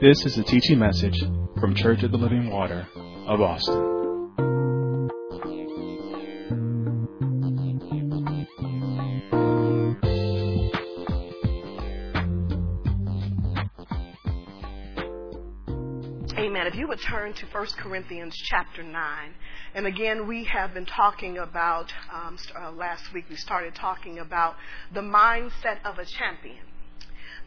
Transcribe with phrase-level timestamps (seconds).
[0.00, 1.18] This is a teaching message
[1.58, 2.86] from Church of the Living Water
[3.26, 3.74] of Austin.
[16.38, 16.68] Amen.
[16.68, 19.34] If you would turn to 1 Corinthians chapter 9.
[19.74, 24.54] And again, we have been talking about, um, uh, last week we started talking about
[24.94, 26.64] the mindset of a champion.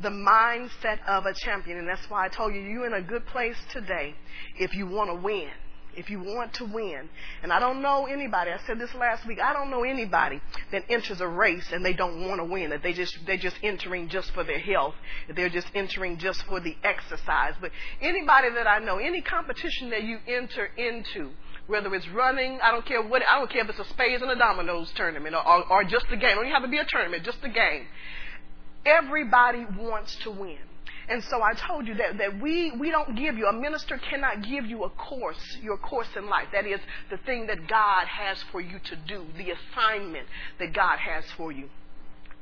[0.01, 1.77] The mindset of a champion.
[1.77, 4.15] And that's why I told you, you're in a good place today
[4.57, 5.49] if you want to win
[5.95, 7.09] if you want to win.
[7.43, 10.41] And I don't know anybody, I said this last week, I don't know anybody
[10.71, 13.57] that enters a race and they don't want to win, that they just, they're just
[13.63, 14.95] entering just for their health,
[15.35, 17.53] they're just entering just for the exercise.
[17.59, 17.71] But
[18.01, 21.31] anybody that I know, any competition that you enter into,
[21.67, 24.31] whether it's running, I don't care what, I don't care if it's a spades and
[24.31, 26.35] a dominoes tournament or, or, or just a game.
[26.35, 27.85] Don't have to be a tournament, just a game.
[28.85, 30.57] Everybody wants to win.
[31.09, 34.43] And so I told you that, that we, we don't give you, a minister cannot
[34.43, 36.47] give you a course, your course in life.
[36.53, 40.27] That is the thing that God has for you to do, the assignment
[40.59, 41.69] that God has for you.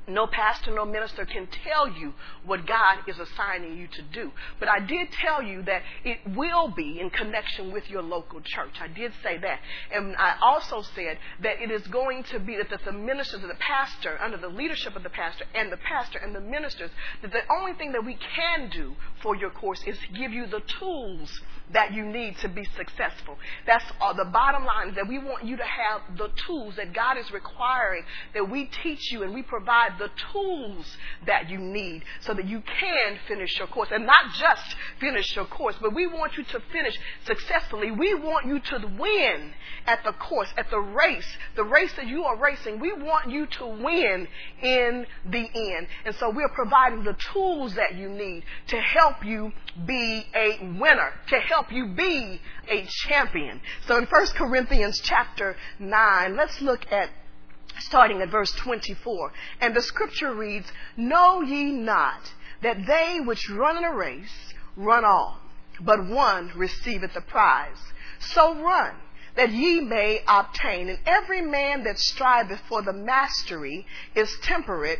[0.10, 2.14] No pastor, no minister can tell you
[2.46, 4.32] what God is assigning you to do.
[4.60, 8.74] But I did tell you that it will be in connection with your local church.
[8.82, 9.60] I did say that.
[9.94, 13.56] And I also said that it is going to be that the ministers, of the
[13.56, 17.42] pastor, under the leadership of the pastor, and the pastor and the ministers, that the
[17.60, 21.42] only thing that we can do for your course is give you the tools
[21.74, 23.38] that you need to be successful.
[23.66, 26.94] That's uh, the bottom line is that we want you to have the tools that
[26.94, 28.04] God is requiring
[28.34, 30.86] that we teach you and we provide the tools
[31.26, 35.46] that you need so that you can finish your course and not just finish your
[35.46, 37.92] course, but we want you to finish successfully.
[37.92, 39.54] We want you to win
[39.86, 42.80] at the course, at the race, the race that you are racing.
[42.80, 44.28] We want you to win
[44.62, 45.88] in the end.
[46.06, 49.52] And so we're providing the tools that you need to help you
[49.86, 53.62] be a winner, to help you be a champion.
[53.88, 57.10] So in 1 Corinthians chapter 9, let's look at
[57.80, 59.32] starting at verse 24.
[59.62, 65.06] And the scripture reads, Know ye not that they which run in a race run
[65.06, 65.40] all,
[65.82, 67.78] but one receiveth the prize.
[68.20, 68.96] So run
[69.36, 70.90] that ye may obtain.
[70.90, 73.86] And every man that striveth for the mastery
[74.16, 75.00] is temperate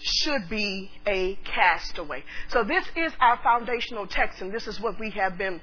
[0.00, 2.24] should be a castaway.
[2.48, 5.60] So this is our foundational text, and this is what we have been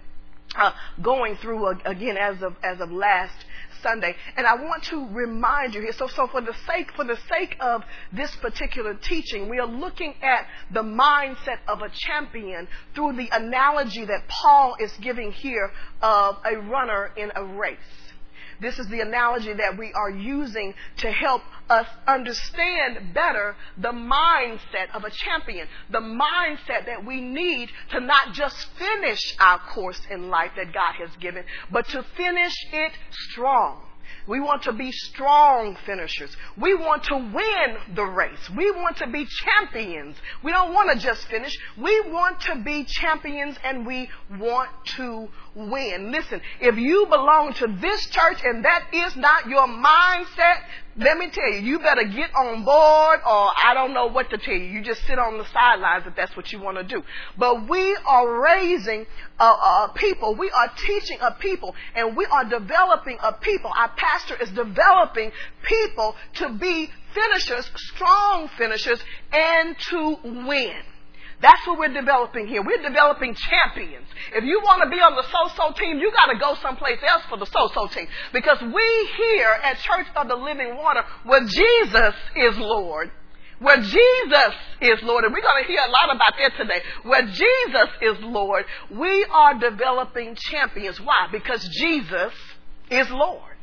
[0.56, 3.46] uh, going through again as of as of last
[3.82, 4.16] Sunday.
[4.38, 5.94] And I want to remind you here.
[5.94, 10.16] So, so for the sake for the sake of this particular teaching, we are looking
[10.22, 16.38] at the mindset of a champion through the analogy that Paul is giving here of
[16.46, 18.05] a runner in a race.
[18.62, 24.94] This is the analogy that we are using to help us understand better the mindset
[24.94, 30.30] of a champion, the mindset that we need to not just finish our course in
[30.30, 33.82] life that God has given, but to finish it strong.
[34.28, 36.36] We want to be strong finishers.
[36.58, 38.50] We want to win the race.
[38.56, 40.16] We want to be champions.
[40.44, 41.56] We don't want to just finish.
[41.78, 44.10] We want to be champions and we
[44.40, 46.12] want to win.
[46.12, 50.62] Listen, if you belong to this church and that is not your mindset,
[50.98, 54.38] let me tell you, you better get on board or I don't know what to
[54.38, 54.64] tell you.
[54.64, 57.04] You just sit on the sidelines if that's what you want to do.
[57.38, 59.06] But we are raising
[59.40, 60.36] a, a people.
[60.36, 63.72] We are teaching a people and we are developing a people.
[63.78, 65.32] Our pastor is developing
[65.64, 69.00] people to be finishers, strong finishers,
[69.34, 70.82] and to win.
[71.42, 72.64] That's what we're developing here.
[72.64, 74.08] We're developing champions.
[74.34, 77.24] If you want to be on the so-so team, you got to go someplace else
[77.30, 78.08] for the so-so team.
[78.34, 83.12] Because we here at Church of the Living Water, where Jesus is Lord,
[83.60, 86.82] where Jesus is Lord, and we're going to hear a lot about that today.
[87.04, 91.00] Where Jesus is Lord, we are developing champions.
[91.00, 91.28] Why?
[91.32, 92.34] Because Jesus
[92.90, 93.55] is Lord.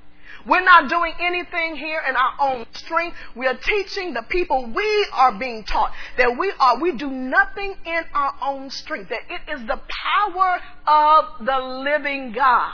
[0.47, 3.17] We're not doing anything here in our own strength.
[3.37, 7.75] We are teaching the people we are being taught that we are, we do nothing
[7.85, 12.73] in our own strength, that it is the power of the living God.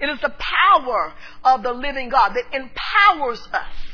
[0.00, 1.12] It is the power
[1.44, 3.84] of the living God that empowers us.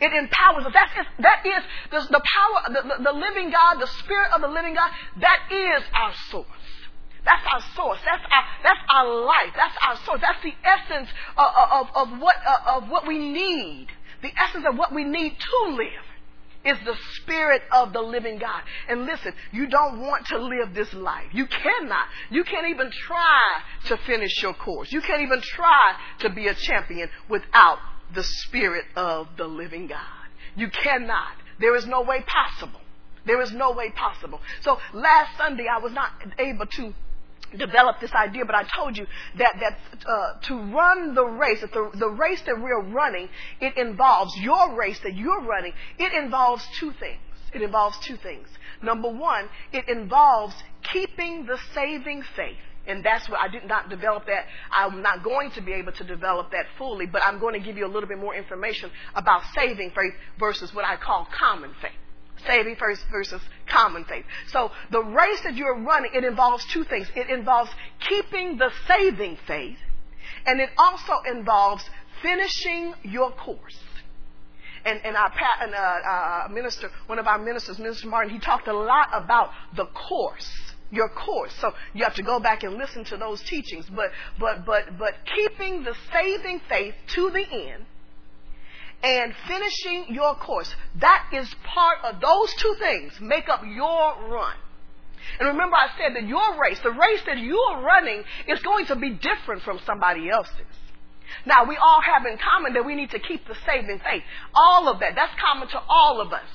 [0.00, 0.72] It empowers us.
[0.72, 4.42] That is, that is the, the power, the, the, the living God, the spirit of
[4.42, 4.90] the living God,
[5.20, 6.46] that is our source.
[7.26, 7.98] That's our source.
[8.04, 9.52] That's our, that's our life.
[9.56, 10.20] That's our source.
[10.22, 13.88] That's the essence of, of, of what, uh, of what we need.
[14.22, 16.06] The essence of what we need to live
[16.64, 18.62] is the spirit of the living God.
[18.88, 21.26] And listen, you don't want to live this life.
[21.32, 22.06] You cannot.
[22.30, 23.42] You can't even try
[23.86, 24.92] to finish your course.
[24.92, 27.78] You can't even try to be a champion without
[28.14, 30.00] the spirit of the living God.
[30.56, 31.32] You cannot.
[31.58, 32.80] There is no way possible.
[33.26, 34.40] There is no way possible.
[34.62, 36.94] So last Sunday I was not able to
[37.56, 39.06] developed this idea, but I told you
[39.38, 43.28] that, that uh, to run the race, that the, the race that we're running,
[43.60, 47.20] it involves your race that you're running, it involves two things.
[47.54, 48.48] It involves two things.
[48.82, 50.54] Number one, it involves
[50.92, 52.58] keeping the saving faith.
[52.86, 54.44] And that's what I did not develop that.
[54.70, 57.76] I'm not going to be able to develop that fully, but I'm going to give
[57.76, 61.92] you a little bit more information about saving faith versus what I call common faith
[62.46, 64.24] saving faith versus common faith.
[64.48, 67.08] So the race that you're running, it involves two things.
[67.14, 67.70] It involves
[68.08, 69.78] keeping the saving faith,
[70.46, 71.84] and it also involves
[72.22, 73.78] finishing your course.
[74.84, 78.68] And, and our and, uh, uh, minister, one of our ministers, Minister Martin, he talked
[78.68, 80.48] a lot about the course
[80.90, 81.52] your course.
[81.60, 83.86] So you have to go back and listen to those teachings.
[83.86, 87.84] But but but but keeping the saving faith to the end
[89.02, 90.74] and finishing your course.
[90.96, 94.54] That is part of those two things make up your run.
[95.38, 98.86] And remember I said that your race, the race that you are running is going
[98.86, 100.54] to be different from somebody else's.
[101.44, 104.22] Now we all have in common that we need to keep the saving faith.
[104.54, 105.14] All of that.
[105.14, 106.48] That's common to all of us.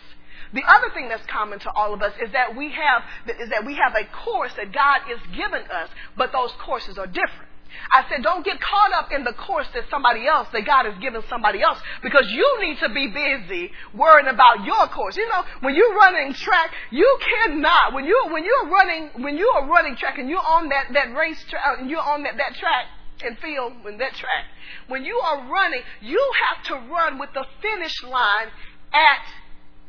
[0.53, 3.03] The other thing that's common to all of us is that we have
[3.39, 7.07] is that we have a course that God is giving us, but those courses are
[7.07, 7.50] different.
[7.93, 10.97] I said, don't get caught up in the course that somebody else, that God has
[11.01, 15.17] given somebody else, because you need to be busy worrying about your course.
[15.17, 19.47] You know, when you're running track, you cannot, when you, when you're running, when you
[19.55, 22.37] are running track and you're on that, that race track, and uh, you're on that,
[22.37, 22.85] that track
[23.23, 24.45] and field, when that track,
[24.87, 28.47] when you are running, you have to run with the finish line
[28.93, 29.25] at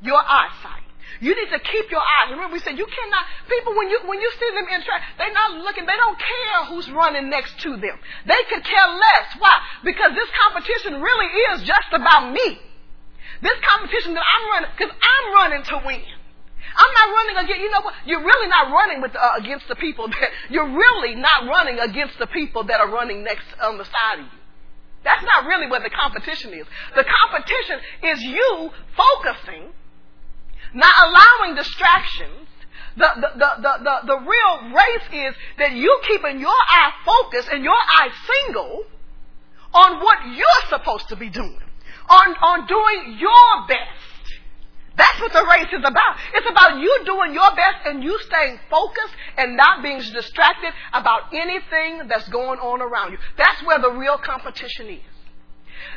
[0.03, 0.83] your eyesight.
[1.21, 2.31] You need to keep your eyes.
[2.31, 3.25] Remember, we said you cannot.
[3.49, 5.85] People, when you when you see them in track, they're not looking.
[5.87, 7.97] They don't care who's running next to them.
[8.27, 9.27] They could care less.
[9.39, 9.55] Why?
[9.85, 12.59] Because this competition really is just about me.
[13.43, 16.03] This competition that I'm running, because I'm running to win.
[16.73, 17.61] I'm not running against.
[17.61, 17.95] You know what?
[18.07, 20.31] You're really not running with uh, against the people that.
[20.51, 24.27] You're really not running against the people that are running next on the side of
[24.27, 24.39] you.
[25.05, 26.67] That's not really what the competition is.
[26.95, 29.75] The competition is you focusing
[30.75, 32.49] not allowing distractions.
[32.97, 37.65] The, the, the, the, the, real race is that you keeping your eye focused and
[37.65, 38.85] your eye single
[39.73, 41.59] on what you're supposed to be doing,
[42.11, 44.13] on, on doing your best.
[44.97, 46.17] That's what the race is about.
[46.35, 51.33] It's about you doing your best and you staying focused and not being distracted about
[51.33, 53.19] anything that's going on around you.
[53.39, 55.01] That's where the real competition is.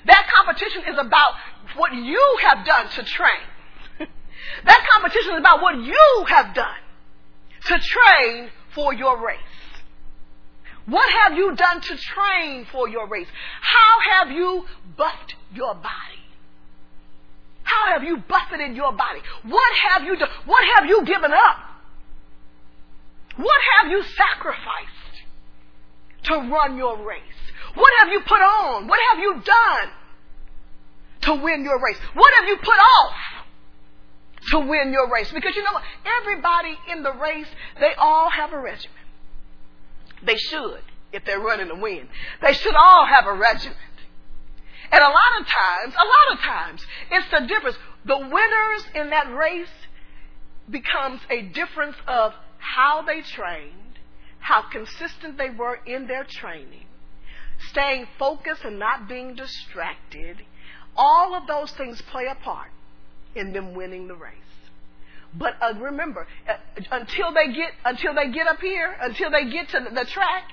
[0.06, 1.34] That competition is about
[1.76, 3.44] what you have done to train.
[4.66, 6.82] That competition is about what you have done
[7.66, 9.40] to train for your race.
[10.86, 13.28] What have you done to train for your race?
[13.62, 14.66] How have you
[14.98, 16.22] buffed your body?
[17.64, 19.22] How have you buffeted your body?
[19.44, 20.30] What have you done?
[20.46, 21.58] What have you given up?
[23.38, 25.24] What have you sacrificed
[26.24, 27.22] to run your race?
[27.74, 28.88] What have you put on?
[28.88, 29.90] What have you done
[31.22, 31.98] to win your race?
[32.14, 33.14] What have you put off
[34.52, 35.32] to win your race.
[35.32, 35.84] Because you know what?
[36.22, 37.48] Everybody in the race,
[37.80, 38.96] they all have a regimen.
[40.24, 42.08] They should, if they're running to win.
[42.42, 43.78] They should all have a regiment.
[44.92, 47.78] And a lot of times, a lot of times, it's the difference.
[48.06, 49.68] The winners in that race
[50.70, 54.00] becomes a difference of how they trained,
[54.40, 56.86] how consistent they were in their training,
[57.70, 60.38] staying focused and not being distracted.
[60.96, 62.70] All of those things play a part
[63.36, 64.34] in them winning the race.
[65.38, 66.54] But uh, remember, uh,
[66.92, 70.52] until they get until they get up here, until they get to the track,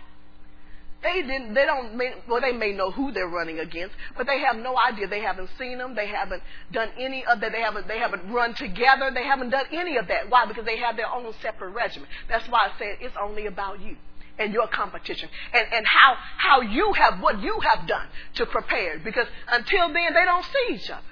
[1.03, 1.55] they didn't.
[1.55, 2.01] They don't.
[2.29, 5.07] Well, they may know who they're running against, but they have no idea.
[5.07, 5.95] They haven't seen them.
[5.95, 7.53] They haven't done any of that.
[7.53, 7.87] They haven't.
[7.89, 9.11] They haven't run together.
[9.13, 10.31] They haven't done any of that.
[10.31, 10.47] Why?
[10.47, 12.09] Because they have their own separate regimen.
[12.29, 13.97] That's why I said it's only about you
[14.39, 18.99] and your competition and, and how, how you have what you have done to prepare
[18.99, 21.03] because until then they don't see each other.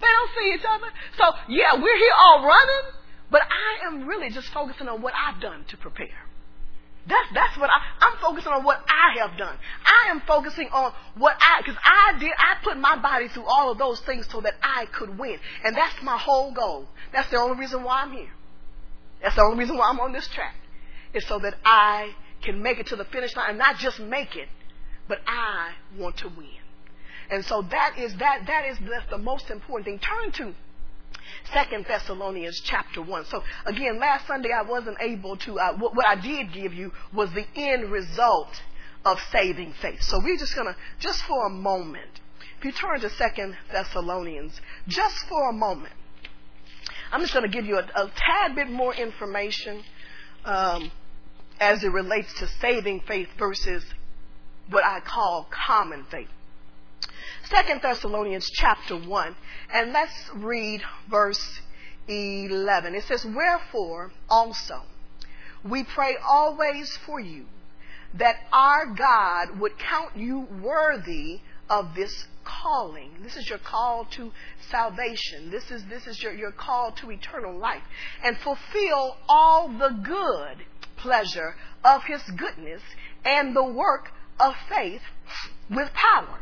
[0.00, 0.92] They don't see each other.
[1.16, 2.92] So, yeah, we're here all running,
[3.30, 6.26] but I am really just focusing on what I've done to prepare.
[7.08, 9.56] That's, that's what I, I'm focusing on what I have done.
[9.84, 13.70] I am focusing on what I, because I did, I put my body through all
[13.70, 15.38] of those things so that I could win.
[15.64, 16.88] And that's my whole goal.
[17.12, 18.32] That's the only reason why I'm here.
[19.22, 20.56] That's the only reason why I'm on this track
[21.14, 22.12] is so that I
[22.42, 24.48] can make it to the finish line and not just make it,
[25.08, 26.48] but I want to win.
[27.30, 29.98] And so that is that that is the, the most important thing.
[29.98, 30.54] Turn to
[31.52, 33.24] Second Thessalonians chapter 1.
[33.26, 36.92] So again, last Sunday I wasn't able to, uh, what, what I did give you
[37.12, 38.48] was the end result
[39.04, 40.02] of saving faith.
[40.02, 42.20] So we're just to, just for a moment,
[42.58, 45.92] if you turn to Second Thessalonians, just for a moment,
[47.12, 49.82] I'm just going to give you a, a, tad bit more information
[50.44, 50.90] um,
[51.60, 53.84] as it relates to saving faith versus
[54.68, 56.28] what I call common faith.
[57.50, 59.36] Second Thessalonians chapter 1,
[59.72, 61.60] and let's read verse
[62.08, 62.96] 11.
[62.96, 64.82] It says, Wherefore also
[65.64, 67.46] we pray always for you
[68.14, 73.12] that our God would count you worthy of this calling.
[73.22, 74.32] This is your call to
[74.68, 75.50] salvation.
[75.50, 77.82] This is, this is your, your call to eternal life.
[78.24, 80.64] And fulfill all the good
[80.96, 82.82] pleasure of his goodness
[83.24, 84.10] and the work
[84.40, 85.02] of faith
[85.70, 86.40] with power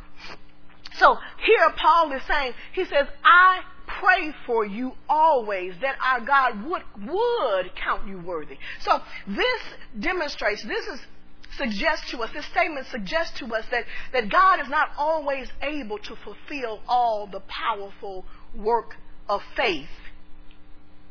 [0.99, 3.61] so here Paul is saying, he says, I
[4.01, 8.59] pray for you always that our God would, would count you worthy.
[8.81, 9.63] So this
[9.99, 11.01] demonstrates, this is
[11.57, 15.99] suggests to us, this statement suggests to us that, that God is not always able
[15.99, 18.25] to fulfill all the powerful
[18.57, 18.97] work
[19.29, 19.89] of faith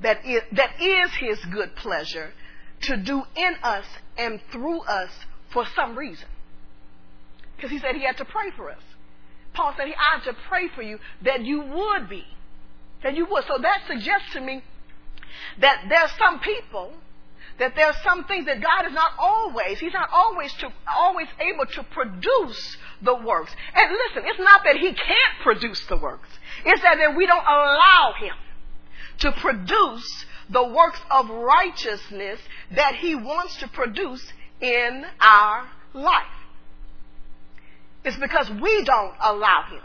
[0.01, 2.33] that is, that is His good pleasure
[2.81, 3.85] to do in us
[4.17, 5.09] and through us
[5.53, 6.27] for some reason.
[7.55, 8.81] Because He said He had to pray for us.
[9.53, 12.25] Paul said, I have to pray for you that you would be.
[13.03, 13.45] That you would.
[13.45, 14.63] So that suggests to me
[15.59, 16.93] that there's some people,
[17.59, 21.65] that there's some things that God is not always, He's not always to always able
[21.65, 23.53] to produce the works.
[23.75, 26.29] And listen, it's not that He can't produce the works.
[26.65, 28.35] It's that, that we don't allow Him
[29.19, 32.39] to produce the works of righteousness
[32.71, 34.25] that He wants to produce
[34.61, 36.42] in our life.
[38.03, 39.81] It's because we don't allow him.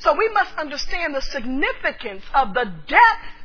[0.00, 3.38] So we must understand the significance of the depth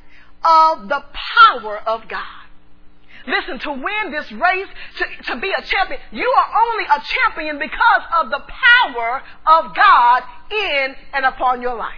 [0.43, 2.43] of the power of God.
[3.25, 7.57] Listen, to win this race, to, to be a champion, you are only a champion
[7.57, 11.93] because of the power of God in and upon your life.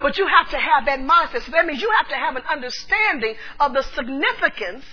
[0.00, 1.44] But you have to have that mindset.
[1.44, 4.84] So that means you have to have an understanding of the significance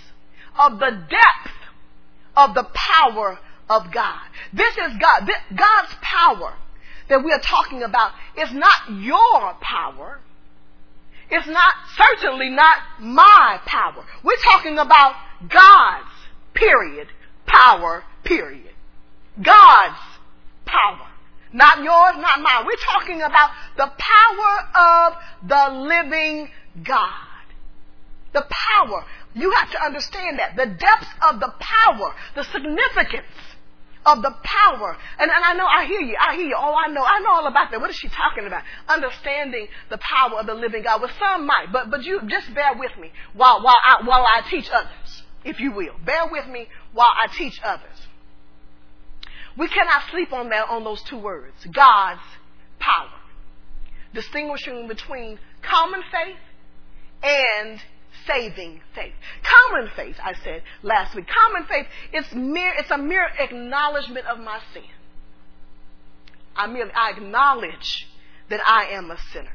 [0.60, 1.55] of the depth
[2.38, 4.21] of the power of God.
[4.53, 5.27] This is God.
[5.27, 6.55] This, God's power
[7.07, 10.19] that we are talking about is not your power.
[11.31, 14.03] It's not, certainly not my power.
[14.23, 15.15] We're talking about
[15.47, 16.09] God's,
[16.53, 17.07] period,
[17.45, 18.73] power, period.
[19.41, 19.99] God's
[20.65, 21.07] power.
[21.53, 22.65] Not yours, not mine.
[22.65, 25.13] We're talking about the power of
[25.47, 26.49] the living
[26.83, 27.25] God.
[28.33, 29.05] The power.
[29.33, 30.55] You have to understand that.
[30.55, 33.25] The depths of the power, the significance
[34.10, 34.98] of the power.
[35.20, 36.56] And, and I know, I hear you, I hear you.
[36.58, 37.80] Oh, I know, I know all about that.
[37.80, 38.63] What is she talking about?
[38.88, 41.01] Understanding the power of the living God.
[41.01, 44.42] Well, some might, but, but you just bear with me while, while, I, while I
[44.50, 45.96] teach others, if you will.
[46.06, 48.08] Bear with me while I teach others.
[49.58, 51.56] We cannot sleep on that, on those two words.
[51.72, 52.22] God's
[52.80, 53.10] power.
[54.13, 56.38] Distinguishing between common faith
[57.22, 57.80] and
[58.27, 59.13] saving faith.
[59.43, 61.25] Common faith, I said last week.
[61.27, 64.83] Common faith is mere, it's a mere acknowledgement of my sin.
[66.55, 68.07] I merely, I acknowledge
[68.49, 69.53] that I am a sinner.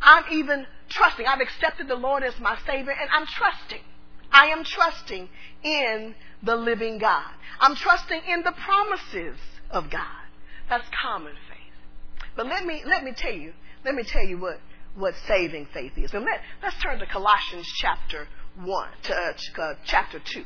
[0.00, 1.26] I'm even trusting.
[1.26, 3.82] I've accepted the Lord as my Savior and I'm trusting.
[4.30, 5.28] I am trusting
[5.62, 7.30] in the living God.
[7.60, 9.36] I'm trusting in the promises
[9.70, 10.26] of God.
[10.68, 12.28] That's common faith.
[12.36, 13.52] But let me, let me tell you,
[13.84, 14.58] let me tell you what
[14.94, 16.12] what saving faith is.
[16.12, 18.28] And let, let's turn to Colossians chapter
[18.62, 20.44] 1, to, uh, chapter 2.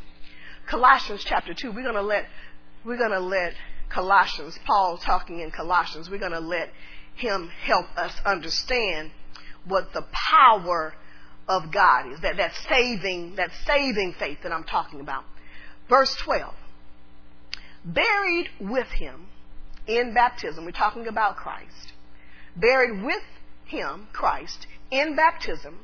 [0.68, 2.26] Colossians chapter 2, we're going to let,
[2.84, 3.54] we're going to let
[3.88, 6.70] Colossians, Paul talking in Colossians, we're going to let
[7.16, 9.10] him help us understand
[9.64, 10.94] what the power
[11.48, 15.24] of God is, that, that saving, that saving faith that I'm talking about.
[15.88, 16.54] Verse 12.
[17.84, 19.26] Buried with him
[19.86, 21.92] in baptism, we're talking about Christ.
[22.56, 23.22] Buried with
[23.66, 25.78] him, Christ, in baptism,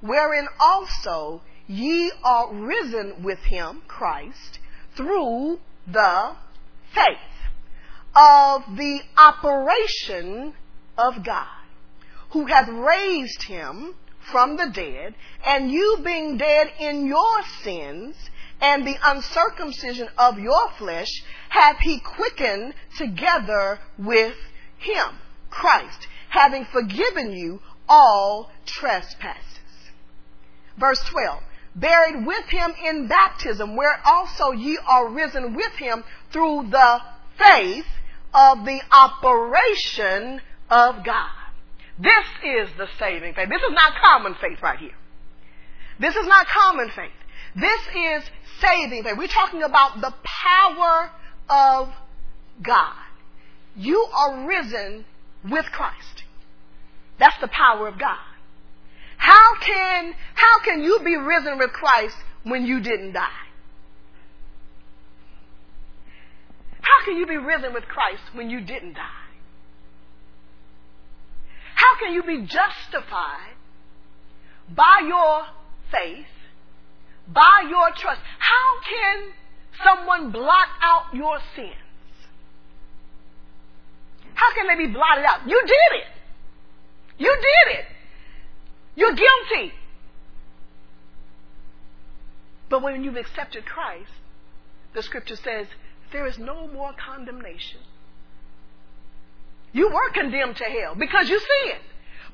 [0.00, 4.58] wherein also ye are risen with him, Christ,
[4.96, 6.36] through the
[6.94, 7.18] faith
[8.14, 10.54] of the operation
[10.96, 11.46] of God,
[12.30, 13.94] who hath raised him
[14.32, 15.14] from the dead,
[15.44, 18.16] and you being dead in your sins
[18.60, 24.36] and the uncircumcision of your flesh, hath he quickened together with
[24.78, 25.18] him,
[25.50, 29.42] Christ having forgiven you all trespasses.
[30.78, 31.42] Verse 12.
[31.76, 36.02] buried with him in baptism, where also ye are risen with him
[36.32, 36.98] through the
[37.38, 37.86] faith
[38.34, 40.40] of the operation
[40.70, 41.30] of God.
[41.98, 43.48] This is the saving faith.
[43.48, 44.96] This is not common faith right here.
[46.00, 47.10] This is not common faith.
[47.54, 48.30] This is
[48.60, 49.14] saving faith.
[49.16, 51.10] We're talking about the power
[51.48, 51.88] of
[52.62, 52.96] God.
[53.76, 55.04] You are risen
[55.50, 56.24] with Christ.
[57.18, 58.18] That's the power of God.
[59.16, 63.28] How can, how can you be risen with Christ when you didn't die?
[66.80, 69.26] How can you be risen with Christ when you didn't die?
[71.74, 73.56] How can you be justified
[74.74, 75.42] by your
[75.90, 76.26] faith,
[77.28, 78.20] by your trust?
[78.38, 79.32] How can
[79.84, 81.85] someone blot out your sins?
[84.36, 85.48] How can they be blotted out?
[85.48, 86.06] You did it.
[87.18, 87.84] You did it.
[88.94, 89.72] You're guilty.
[92.68, 94.10] But when you've accepted Christ,
[94.94, 95.66] the scripture says
[96.12, 97.80] there is no more condemnation.
[99.72, 101.82] You were condemned to hell because you sinned.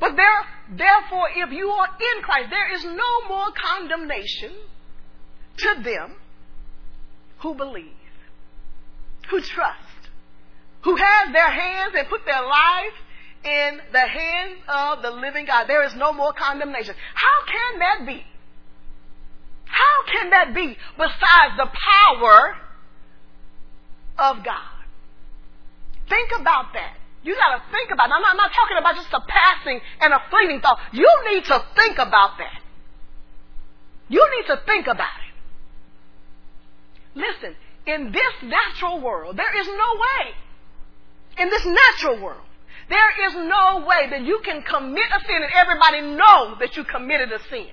[0.00, 4.52] But there, therefore, if you are in Christ, there is no more condemnation
[5.58, 6.16] to them
[7.38, 7.92] who believe,
[9.30, 9.91] who trust,
[10.82, 12.96] who have their hands and put their life
[13.44, 15.66] in the hands of the living God.
[15.66, 16.94] There is no more condemnation.
[17.14, 18.24] How can that be?
[19.64, 22.56] How can that be besides the power
[24.18, 24.84] of God?
[26.08, 26.96] Think about that.
[27.24, 28.12] You got to think about it.
[28.14, 30.78] I'm not, I'm not talking about just a passing and a fleeting thought.
[30.92, 32.60] You need to think about that.
[34.08, 35.32] You need to think about it.
[37.14, 37.54] Listen,
[37.86, 40.34] in this natural world, there is no way.
[41.38, 42.46] In this natural world,
[42.88, 46.84] there is no way that you can commit a sin and everybody know that you
[46.84, 47.68] committed a sin.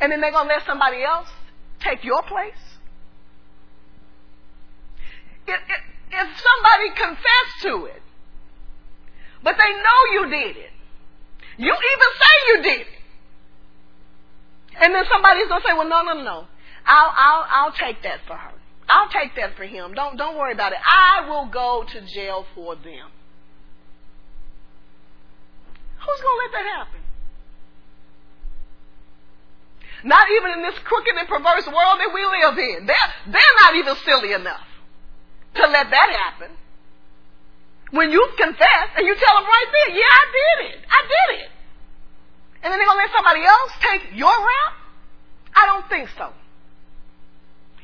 [0.00, 1.28] And then they're going to let somebody else
[1.80, 2.72] take your place.
[5.46, 8.02] It, it, if somebody confessed to it,
[9.42, 10.70] but they know you did it,
[11.58, 13.02] you even say you did it,
[14.80, 16.46] and then somebody's gonna say, "Well, no, no, no,
[16.86, 18.52] I'll, I'll, I'll take that for her.
[18.88, 19.94] I'll take that for him.
[19.94, 20.78] Don't, don't worry about it.
[20.84, 23.08] I will go to jail for them."
[26.02, 27.00] Who's gonna let that happen?
[30.04, 32.86] Not even in this crooked and perverse world that we live in.
[32.86, 34.66] They're, they're not even silly enough
[35.54, 36.50] to let that happen.
[37.92, 40.80] When you confess and you tell them right there, yeah, I did it.
[40.88, 41.50] I did it.
[42.62, 44.74] And then they're going to let somebody else take your rap?
[45.54, 46.32] I don't think so.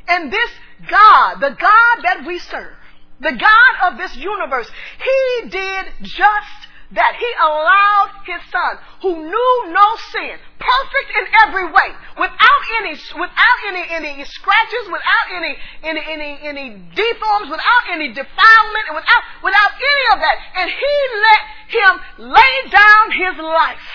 [0.09, 0.51] And this
[0.88, 2.75] God, the God that we serve,
[3.21, 9.53] the God of this universe, He did just that he allowed his son, who knew
[9.69, 15.53] no sin, perfect in every way, without any, without any, any scratches, without any,
[15.85, 20.37] any, any, any deforms, without any defilement, without, without any of that.
[20.64, 20.95] And he
[21.29, 21.93] let him
[22.33, 23.88] lay down his life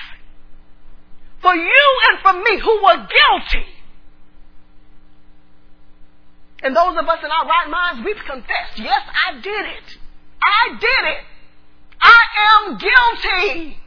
[1.42, 3.73] for you and for me who were guilty.
[6.64, 9.98] And those of us in our right minds, we've confessed, yes, I did it.
[10.42, 11.26] I did it.
[12.00, 13.78] I am guilty.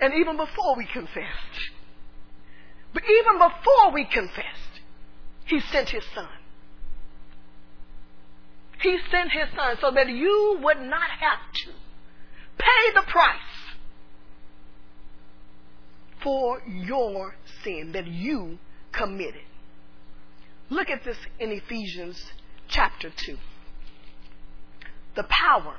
[0.00, 1.70] And even before we confessed,
[2.94, 4.80] but even before we confessed,
[5.46, 6.28] He sent His Son.
[8.80, 11.70] He sent His Son so that you would not have to
[12.56, 13.36] pay the price
[16.22, 18.58] for your sin that you
[18.92, 19.42] committed.
[20.68, 22.32] Look at this in Ephesians
[22.68, 23.36] chapter 2
[25.14, 25.76] the power.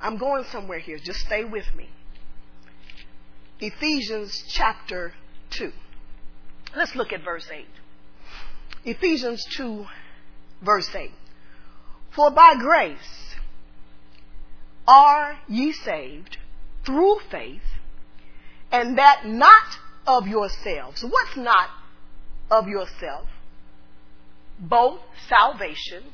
[0.00, 0.98] I'm going somewhere here.
[0.98, 1.88] Just stay with me.
[3.60, 5.14] Ephesians chapter
[5.50, 5.72] 2.
[6.76, 7.66] Let's look at verse 8.
[8.84, 9.86] Ephesians 2,
[10.62, 11.10] verse 8.
[12.14, 13.36] For by grace
[14.86, 16.36] are ye saved
[16.84, 17.62] through faith,
[18.70, 21.02] and that not of yourselves.
[21.02, 21.68] What's not
[22.50, 23.28] of yourself?
[24.58, 26.04] Both salvation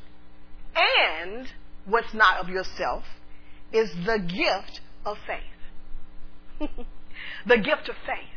[0.75, 1.47] and
[1.85, 3.03] what's not of yourself
[3.71, 6.69] is the gift of faith.
[7.47, 8.27] the gift of faith.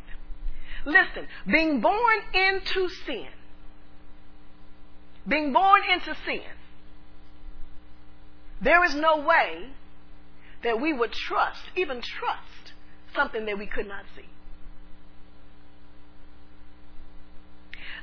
[0.84, 3.28] Listen, being born into sin,
[5.26, 6.42] being born into sin,
[8.60, 9.70] there is no way
[10.62, 12.72] that we would trust, even trust,
[13.14, 14.28] something that we could not see.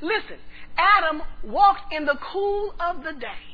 [0.01, 0.37] Listen,
[0.77, 3.51] Adam walked in the cool of the day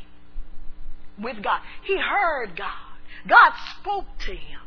[1.22, 1.60] with God.
[1.84, 2.98] He heard God.
[3.28, 4.60] God spoke to him.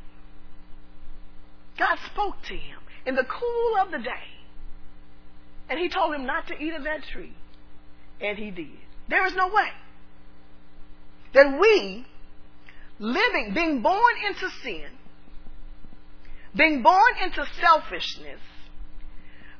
[1.78, 4.28] God spoke to him in the cool of the day.
[5.68, 7.34] And he told him not to eat of that tree.
[8.20, 8.66] And he did.
[9.08, 9.70] There is no way
[11.32, 12.04] that we,
[12.98, 14.90] living, being born into sin,
[16.54, 18.40] being born into selfishness,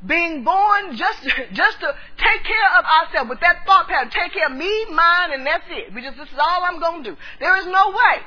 [0.07, 4.47] being born just just to take care of ourselves with that thought pattern, take care
[4.47, 5.95] of me, mine, and that's it.
[5.95, 7.17] We just this is all I'm gonna do.
[7.39, 8.23] There is no way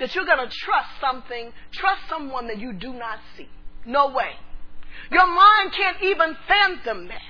[0.00, 3.48] that you're gonna trust something, trust someone that you do not see.
[3.86, 4.32] No way.
[5.10, 7.22] Your mind can't even fathom that.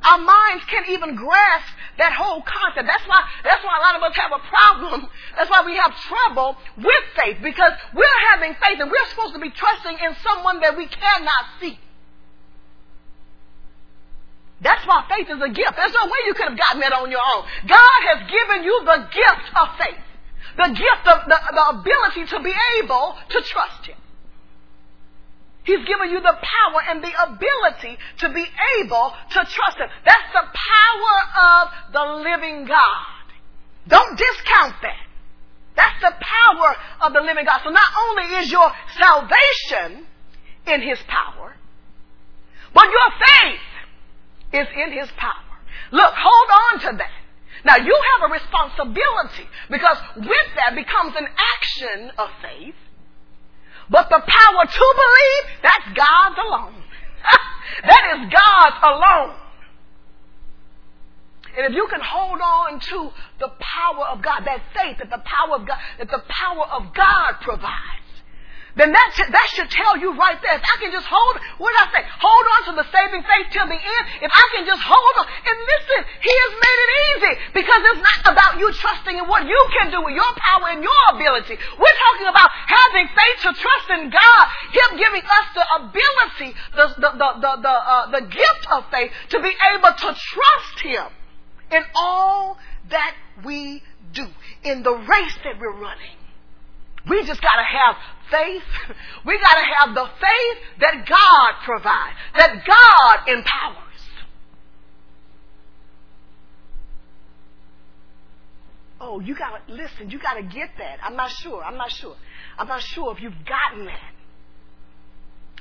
[0.00, 2.86] Our minds can't even grasp that whole concept.
[2.86, 5.10] That's why, that's why a lot of us have a problem.
[5.36, 9.40] That's why we have trouble with faith because we're having faith and we're supposed to
[9.40, 11.78] be trusting in someone that we cannot see.
[14.60, 15.74] That's why faith is a gift.
[15.76, 17.46] There's no way you could have gotten that on your own.
[17.68, 20.02] God has given you the gift of faith.
[20.58, 23.96] The gift of the, the ability to be able to trust Him.
[25.62, 28.44] He's given you the power and the ability to be
[28.80, 29.88] able to trust Him.
[30.04, 33.22] That's the power of the living God.
[33.86, 35.06] Don't discount that.
[35.76, 37.60] That's the power of the living God.
[37.62, 40.06] So not only is your salvation
[40.66, 41.54] in His power,
[42.74, 43.67] but your faith
[44.52, 45.44] is in His power.
[45.92, 47.10] Look, hold on to that.
[47.64, 52.74] Now you have a responsibility because with that becomes an action of faith
[53.90, 56.82] but the power to believe, that's God's alone.
[57.84, 59.36] that is God's alone.
[61.56, 65.22] And if you can hold on to the power of God, that faith that the
[65.24, 67.97] power of God, that the power of God provides,
[68.76, 70.56] then that should, that should tell you right there.
[70.56, 72.02] If I can just hold, what did I say?
[72.20, 74.04] Hold on to the saving faith till the end.
[74.20, 78.02] If I can just hold on, and listen, He has made it easy because it's
[78.04, 81.56] not about you trusting in what you can do with your power and your ability.
[81.56, 86.86] We're talking about having faith to trust in God, Him giving us the ability, the
[87.02, 91.08] the the the the, uh, the gift of faith to be able to trust Him
[91.72, 92.58] in all
[92.90, 94.26] that we do
[94.64, 96.16] in the race that we're running.
[97.08, 97.96] We just got to have
[98.30, 98.62] faith.
[99.24, 103.84] We got to have the faith that God provides, that God empowers.
[109.00, 110.98] Oh, you got to listen, you got to get that.
[111.02, 111.62] I'm not sure.
[111.62, 112.16] I'm not sure.
[112.58, 114.12] I'm not sure if you've gotten that.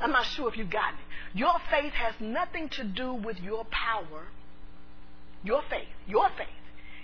[0.01, 1.37] I'm not sure if you've gotten it.
[1.37, 4.27] Your faith has nothing to do with your power.
[5.43, 6.47] Your faith, your faith,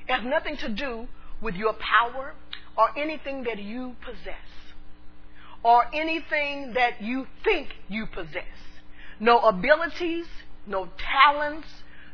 [0.08, 1.08] it has nothing to do
[1.42, 2.34] with your power
[2.78, 4.63] or anything that you possess
[5.64, 8.44] or anything that you think you possess.
[9.20, 10.26] No abilities,
[10.68, 11.68] no talents,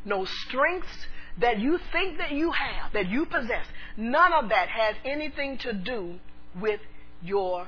[0.06, 1.08] no strengths
[1.40, 3.66] that you think that you have, that you possess.
[3.98, 6.20] None of that has anything to do
[6.60, 6.80] with
[7.22, 7.68] your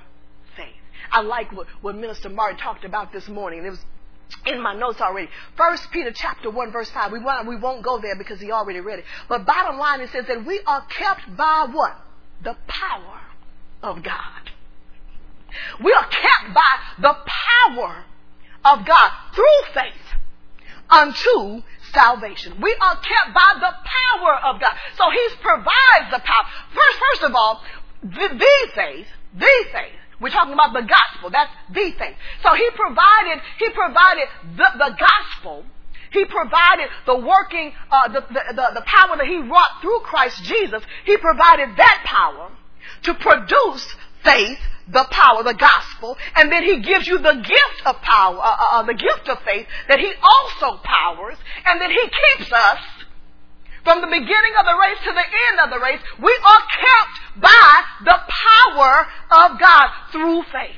[0.55, 0.67] faith.
[1.11, 3.65] I like what, what Minister Martin talked about this morning.
[3.65, 3.79] It was
[4.45, 5.29] in my notes already.
[5.57, 7.11] First Peter chapter 1 verse 5.
[7.11, 9.05] We won't, we won't go there because he already read it.
[9.27, 11.97] But bottom line it says that we are kept by what?
[12.43, 13.21] The power
[13.83, 14.50] of God.
[15.83, 18.05] We are kept by the power
[18.65, 20.07] of God through faith
[20.89, 22.59] unto salvation.
[22.61, 24.73] We are kept by the power of God.
[24.97, 26.45] So He provides the power.
[26.73, 27.61] First, first of all,
[28.03, 29.97] the, the faith, the faith.
[30.19, 31.31] We're talking about the gospel.
[31.31, 32.15] That's the faith.
[32.43, 35.65] So He provided, He provided the, the gospel.
[36.11, 40.43] He provided the working, uh, the, the, the, the power that He wrought through Christ
[40.43, 40.83] Jesus.
[41.05, 42.51] He provided that power
[43.03, 44.59] to produce faith
[44.91, 48.79] the power, the gospel, and then he gives you the gift of power, uh, uh,
[48.79, 52.79] uh, the gift of faith that he also powers, and then he keeps us
[53.83, 56.01] from the beginning of the race to the end of the race.
[56.21, 60.77] We are kept by the power of God through faith.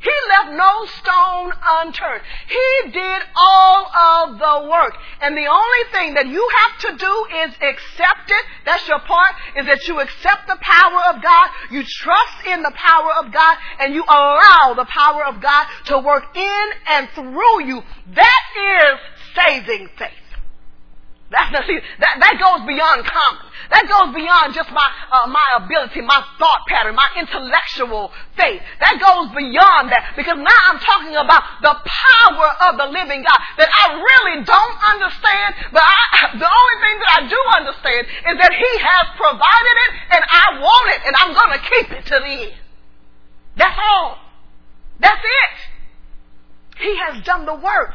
[0.00, 2.22] He left no stone unturned.
[2.48, 4.96] He did all of the work.
[5.20, 8.44] And the only thing that you have to do is accept it.
[8.64, 12.72] That's your part, is that you accept the power of God, you trust in the
[12.74, 17.64] power of God, and you allow the power of God to work in and through
[17.64, 17.82] you.
[18.14, 19.00] That is
[19.36, 20.19] saving faith.
[21.30, 23.46] That's see, that, that goes beyond common.
[23.70, 24.82] That goes beyond just my
[25.14, 28.58] uh, my ability, my thought pattern, my intellectual faith.
[28.82, 33.40] That goes beyond that because now I'm talking about the power of the living God
[33.62, 38.34] that I really don't understand, but I, the only thing that I do understand is
[38.42, 42.04] that He has provided it and I want it and I'm going to keep it
[42.10, 42.58] to the end.
[43.54, 44.18] That's all.
[44.98, 45.56] That's it.
[46.82, 47.94] He has done the work.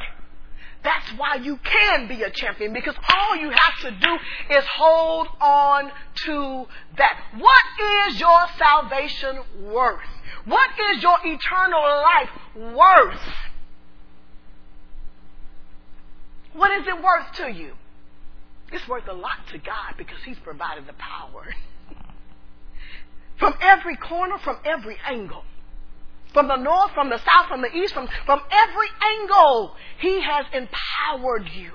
[0.85, 5.27] That's why you can be a champion because all you have to do is hold
[5.41, 5.91] on
[6.25, 6.65] to
[6.97, 7.19] that.
[7.37, 9.99] What is your salvation worth?
[10.45, 12.29] What is your eternal life
[12.75, 13.19] worth?
[16.53, 17.73] What is it worth to you?
[18.71, 21.47] It's worth a lot to God because He's provided the power.
[23.39, 25.43] from every corner, from every angle.
[26.35, 28.87] From the north, from the south, from the east, from, from every
[29.21, 31.71] angle, He has empowered you.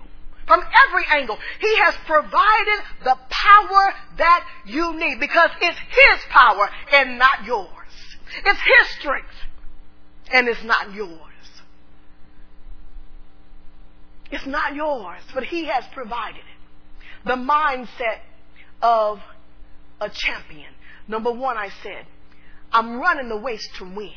[0.47, 6.69] From every angle, He has provided the power that you need because it's His power
[6.93, 7.69] and not yours.
[8.45, 9.33] It's His strength
[10.31, 11.19] and it's not yours.
[14.31, 17.27] It's not yours, but He has provided it.
[17.27, 18.21] The mindset
[18.83, 19.21] of
[20.03, 20.75] a champion.
[21.09, 22.05] Number one, I said,
[22.71, 24.13] I'm running the race to win.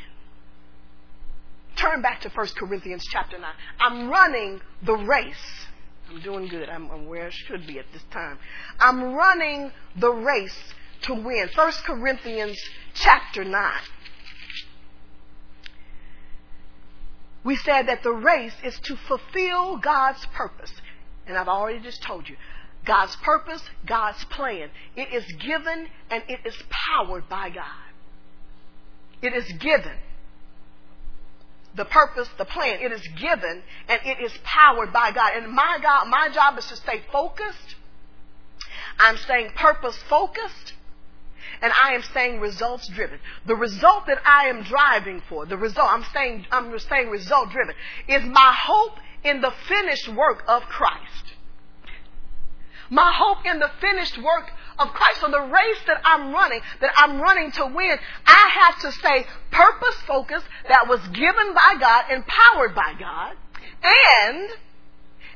[1.76, 3.52] Turn back to 1 Corinthians chapter 9.
[3.80, 5.68] I'm running the race.
[6.10, 6.70] I'm doing good.
[6.70, 8.38] I'm, I'm where I should be at this time.
[8.80, 11.50] I'm running the race to win.
[11.56, 12.60] 1 Corinthians
[12.94, 13.72] chapter 9.
[17.44, 20.72] we said that the race is to fulfill God's purpose.
[21.28, 22.36] And I've already just told you
[22.86, 24.70] God's purpose, God's plan.
[24.96, 27.66] It is given and it is powered by God.
[29.22, 29.98] It is given.
[31.76, 35.34] The purpose, the plan, it is given and it is powered by God.
[35.36, 37.76] And my God, my job is to stay focused.
[39.00, 40.74] I'm staying purpose focused
[41.62, 43.20] and I am staying results driven.
[43.46, 47.74] The result that I am driving for, the result, I'm saying, I'm saying result driven,
[48.08, 51.34] is my hope in the finished work of Christ.
[52.90, 55.22] My hope in the finished work of Christ.
[55.22, 59.26] So the race that I'm running, that I'm running to win, I have to stay
[59.52, 63.36] purpose focused, that was given by God, empowered by God,
[63.84, 64.50] and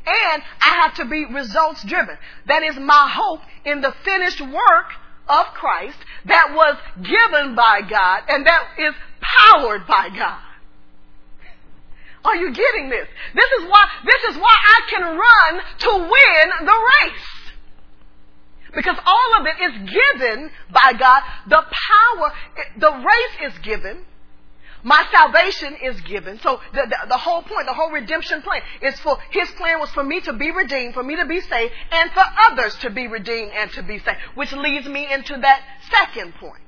[0.08, 2.18] and I have to be results driven.
[2.46, 4.94] That is my hope in the finished work
[5.28, 10.40] of Christ that was given by God and that is powered by God.
[12.24, 13.08] Are you getting this?
[13.36, 17.37] This is why, this is why I can run to win the race.
[18.78, 21.24] Because all of it is given by God.
[21.48, 22.34] The power,
[22.78, 24.06] the race is given.
[24.84, 26.40] My salvation is given.
[26.40, 29.90] So the, the, the, whole point, the whole redemption plan is for, His plan was
[29.90, 33.08] for me to be redeemed, for me to be saved, and for others to be
[33.08, 34.20] redeemed and to be saved.
[34.36, 36.62] Which leads me into that second point.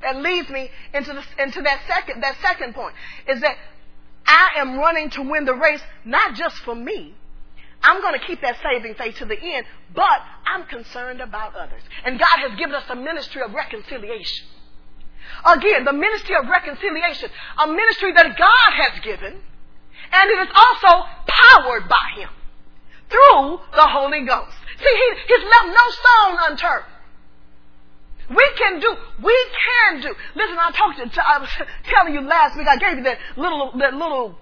[0.00, 2.94] That leads me into, the, into that second, that second point.
[3.28, 3.56] Is that
[4.24, 7.14] I am running to win the race, not just for me.
[7.82, 11.82] I'm going to keep that saving faith to the end, but I'm concerned about others.
[12.04, 14.46] And God has given us a ministry of reconciliation.
[15.44, 19.34] Again, the ministry of reconciliation, a ministry that God has given,
[20.12, 22.28] and it is also powered by Him
[23.08, 24.56] through the Holy Ghost.
[24.78, 26.84] See, he, He's left no stone unturned.
[28.28, 30.14] We can do, we can do.
[30.34, 31.48] Listen, I talked to, I was
[31.84, 34.36] telling you last week, I gave you that little, that little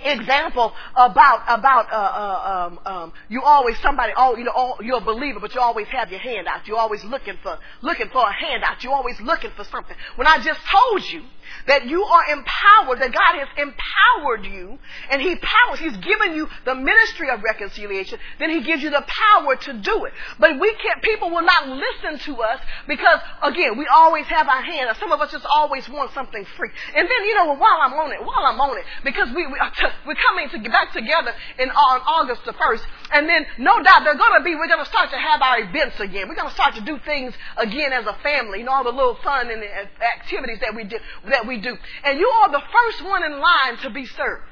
[0.00, 4.98] example about about uh, uh, um, um, you always somebody oh you know all, you're
[4.98, 6.66] a believer but you always have your hand out.
[6.66, 8.82] You're always looking for looking for a handout.
[8.82, 9.96] You're always looking for something.
[10.16, 11.22] When I just told you
[11.66, 14.78] that you are empowered that God has empowered you
[15.10, 19.04] and He powers He's given you the ministry of reconciliation then He gives you the
[19.06, 23.78] power to do it but we can't people will not listen to us because again
[23.78, 27.24] we always have our hand some of us just always want something free and then
[27.26, 29.58] you know while I'm on it while I'm on it because we, we
[30.06, 32.82] we're coming to get back together in, on August the 1st.
[33.12, 35.60] And then, no doubt, they're going to be, we're going to start to have our
[35.60, 36.28] events again.
[36.28, 38.94] We're going to start to do things again as a family, you know, all the
[38.94, 39.70] little fun and the
[40.02, 41.00] activities that we did.
[41.28, 41.76] that we do.
[42.04, 44.42] And you are the first one in line to be served.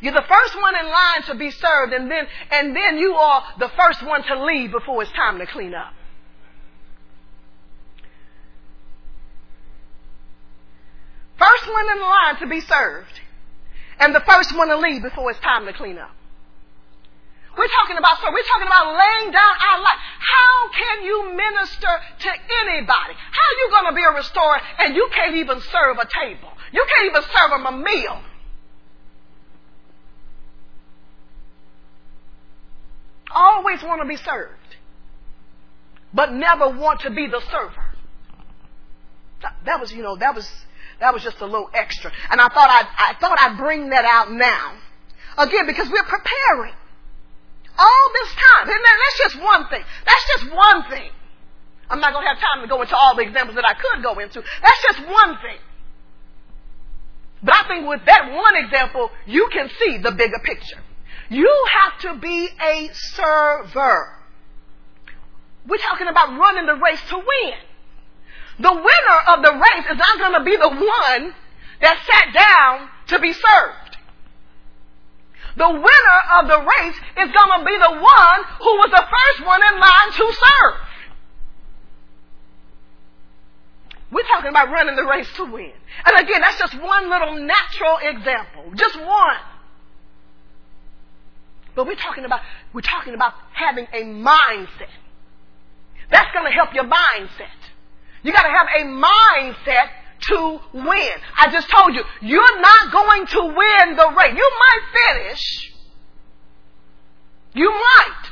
[0.00, 3.44] You're the first one in line to be served, and then, and then you are
[3.58, 5.92] the first one to leave before it's time to clean up.
[11.38, 13.20] First one in line to be served
[13.98, 16.14] and the first one to leave before it's time to clean up.
[17.56, 20.00] We're talking about so we're talking about laying down our life.
[20.18, 22.30] How can you minister to
[22.66, 23.14] anybody?
[23.14, 26.50] How are you going to be a restorer and you can't even serve a table?
[26.72, 28.20] You can't even serve them a meal.
[33.30, 34.76] Always want to be served,
[36.12, 37.90] but never want to be the server.
[39.64, 40.48] That was, you know, that was
[41.00, 42.12] that was just a little extra.
[42.30, 44.76] And I thought I'd, I thought I'd bring that out now.
[45.36, 46.74] Again, because we're preparing.
[47.78, 48.68] All this time.
[48.68, 49.82] And that's just one thing.
[50.04, 51.10] That's just one thing.
[51.90, 54.02] I'm not going to have time to go into all the examples that I could
[54.02, 54.40] go into.
[54.40, 55.58] That's just one thing.
[57.42, 60.80] But I think with that one example, you can see the bigger picture.
[61.28, 61.50] You
[61.82, 64.16] have to be a server.
[65.66, 67.58] We're talking about running the race to win.
[68.60, 71.34] The winner of the race is not going to be the one
[71.80, 73.83] that sat down to be served.
[75.56, 79.46] The winner of the race is going to be the one who was the first
[79.46, 80.74] one in line to serve.
[84.10, 85.72] We're talking about running the race to win.
[86.04, 88.72] And again, that's just one little natural example.
[88.74, 89.36] Just one.
[91.74, 92.40] But we're talking about,
[92.72, 94.90] we're talking about having a mindset.
[96.10, 97.58] That's going to help your mindset.
[98.22, 99.88] You got to have a mindset
[100.28, 101.16] to win.
[101.36, 104.34] I just told you, you're not going to win the race.
[104.36, 105.72] You might finish.
[107.54, 108.30] You might.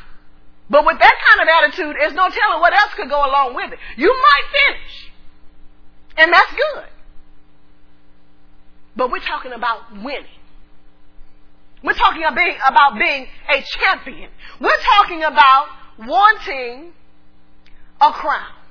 [0.70, 3.72] But with that kind of attitude, there's no telling what else could go along with
[3.72, 3.78] it.
[3.96, 5.10] You might finish.
[6.16, 6.88] And that's good.
[8.96, 10.26] But we're talking about winning.
[11.82, 14.30] We're talking about being, about being a champion.
[14.60, 15.66] We're talking about
[15.98, 16.92] wanting
[18.00, 18.61] a crown.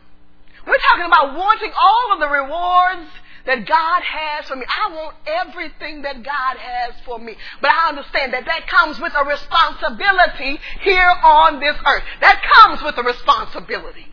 [0.66, 3.10] We're talking about wanting all of the rewards
[3.46, 4.66] that God has for me.
[4.68, 7.36] I want everything that God has for me.
[7.62, 12.04] But I understand that that comes with a responsibility here on this earth.
[12.22, 14.08] That comes with a responsibility.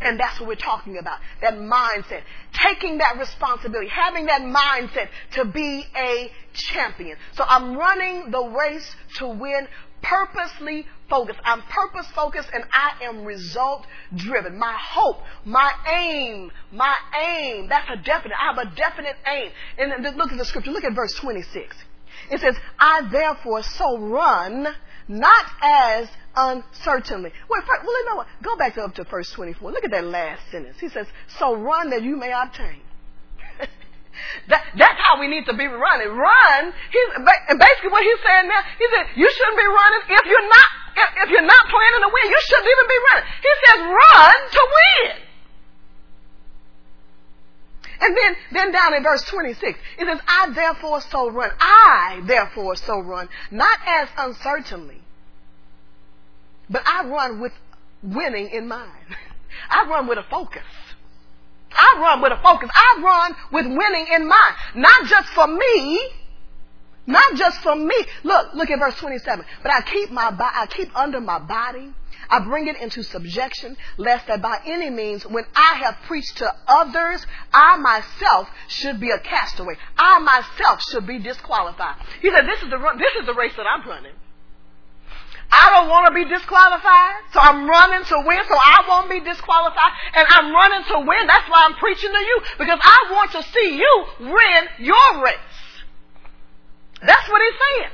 [0.00, 1.20] And that's what we're talking about.
[1.40, 2.22] That mindset.
[2.52, 3.88] Taking that responsibility.
[3.88, 7.16] Having that mindset to be a champion.
[7.34, 9.68] So I'm running the race to win
[10.02, 11.40] purposely focused.
[11.44, 14.58] I'm purpose focused and I am result driven.
[14.58, 17.68] My hope, my aim, my aim.
[17.68, 18.34] That's a definite.
[18.40, 19.50] I have a definite aim.
[19.76, 20.70] And look at the scripture.
[20.70, 21.76] Look at verse 26.
[22.30, 24.66] It says, I therefore so run,
[25.06, 27.30] not as uncertainly.
[27.50, 28.26] Wait, well, you know what?
[28.42, 29.70] Go back up to verse 24.
[29.70, 30.76] Look at that last sentence.
[30.80, 31.06] He says,
[31.38, 32.80] so run that you may obtain.
[34.48, 36.08] that, that's how we need to be running.
[36.08, 36.72] Run.
[36.90, 40.81] He's, basically what he's saying now, he said, you shouldn't be running if you're not,
[40.96, 42.26] if, you're not planning to win.
[42.30, 43.26] You shouldn't even be running.
[43.42, 45.32] He says, run to win.
[48.02, 51.50] And then, then down in verse 26, it says, I therefore so run.
[51.60, 55.00] I therefore so run, not as uncertainly,
[56.68, 57.52] but I run with
[58.02, 59.16] winning in mind.
[59.70, 60.62] I run with a focus.
[61.72, 62.70] I run with a focus.
[62.74, 64.54] I run with winning in mind.
[64.74, 66.00] Not just for me.
[67.06, 67.94] Not just for me.
[68.22, 69.44] Look, look at verse 27.
[69.62, 71.92] But I keep my, I keep under my body.
[72.30, 76.54] I bring it into subjection, lest that by any means, when I have preached to
[76.66, 79.74] others, I myself should be a castaway.
[79.98, 81.96] I myself should be disqualified.
[82.22, 84.14] He said, this is the, run- this is the race that I'm running.
[85.52, 89.20] I don't want to be disqualified, so I'm running to win, so I won't be
[89.20, 91.26] disqualified, and I'm running to win.
[91.26, 95.51] That's why I'm preaching to you, because I want to see you win your race.
[97.04, 97.92] That's what he's saying.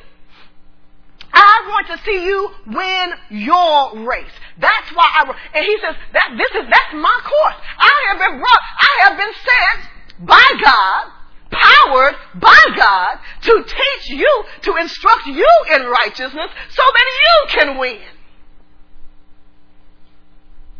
[1.33, 4.33] I want to see you win your race.
[4.59, 7.57] That's why I, and he says that this is, that's my course.
[7.79, 11.12] I have been brought, I have been sent by God
[11.51, 17.79] powered by God to teach you, to instruct you in righteousness so that you can
[17.79, 18.01] win.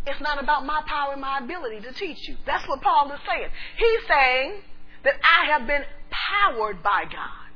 [0.07, 2.37] It's not about my power and my ability to teach you.
[2.47, 3.49] That's what Paul is saying.
[3.77, 4.61] He's saying
[5.05, 7.48] that I have been powered by God.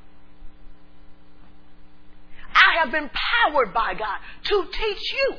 [2.54, 5.36] I have been powered by God to teach you.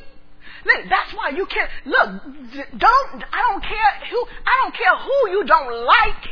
[0.89, 2.09] That's why you can't look.
[2.77, 6.23] Don't I don't care who I don't care who you don't like.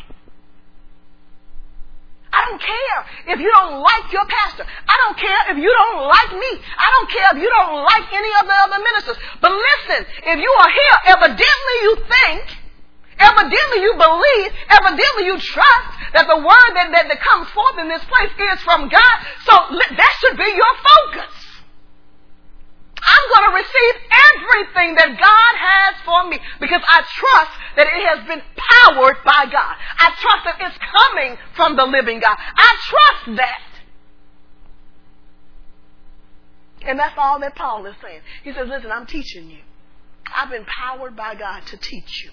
[2.31, 4.63] I don't care if you don't like your pastor.
[4.63, 6.51] I don't care if you don't like me.
[6.63, 9.17] I don't care if you don't like any of the other ministers.
[9.41, 12.60] But listen, if you are here, evidently you think,
[13.21, 17.87] evidently you believe, evidently you trust that the word that, that, that comes forth in
[17.87, 19.17] this place is from God.
[19.45, 21.33] So that should be your focus.
[23.01, 28.03] I'm going to receive everything that God has for me because I trust that it
[28.13, 29.75] has been powered by God.
[29.97, 32.37] I trust that it's coming from the living God.
[32.37, 33.71] I trust that.
[36.83, 38.21] And that's all that Paul is saying.
[38.43, 39.61] He says, listen, I'm teaching you.
[40.35, 42.31] I've been powered by God to teach you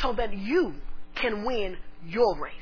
[0.00, 0.74] so that you
[1.14, 1.76] can win
[2.06, 2.54] your race.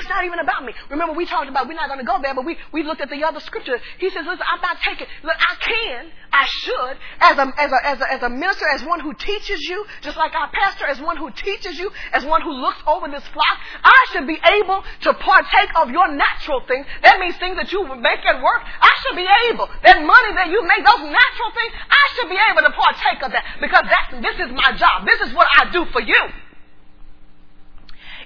[0.00, 0.72] It's not even about me.
[0.88, 3.12] Remember, we talked about we're not going to go there, but we, we looked at
[3.12, 3.76] the other scripture.
[4.00, 7.78] He says, listen, I'm not taking, look, I can, I should, as a, as a,
[7.84, 11.04] as a, as a minister, as one who teaches you, just like our pastor, as
[11.04, 14.80] one who teaches you, as one who looks over this flock, I should be able
[15.04, 16.86] to partake of your natural things.
[17.02, 18.64] That means things that you make at work.
[18.64, 19.68] I should be able.
[19.84, 23.36] That money that you make, those natural things, I should be able to partake of
[23.36, 25.04] that because that, this is my job.
[25.04, 26.49] This is what I do for you.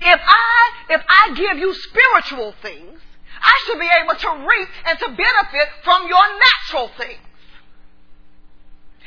[0.01, 3.01] If I, if I give you spiritual things,
[3.41, 7.21] I should be able to reap and to benefit from your natural things.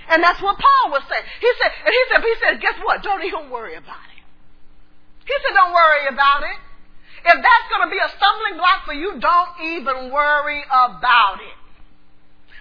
[0.10, 1.24] And that's what Paul was saying.
[1.42, 3.04] He said, and he said, he said, guess what?
[3.04, 4.24] Don't even worry about it.
[5.26, 6.60] He said, don't worry about it.
[7.26, 11.58] If that's going to be a stumbling block for you, don't even worry about it.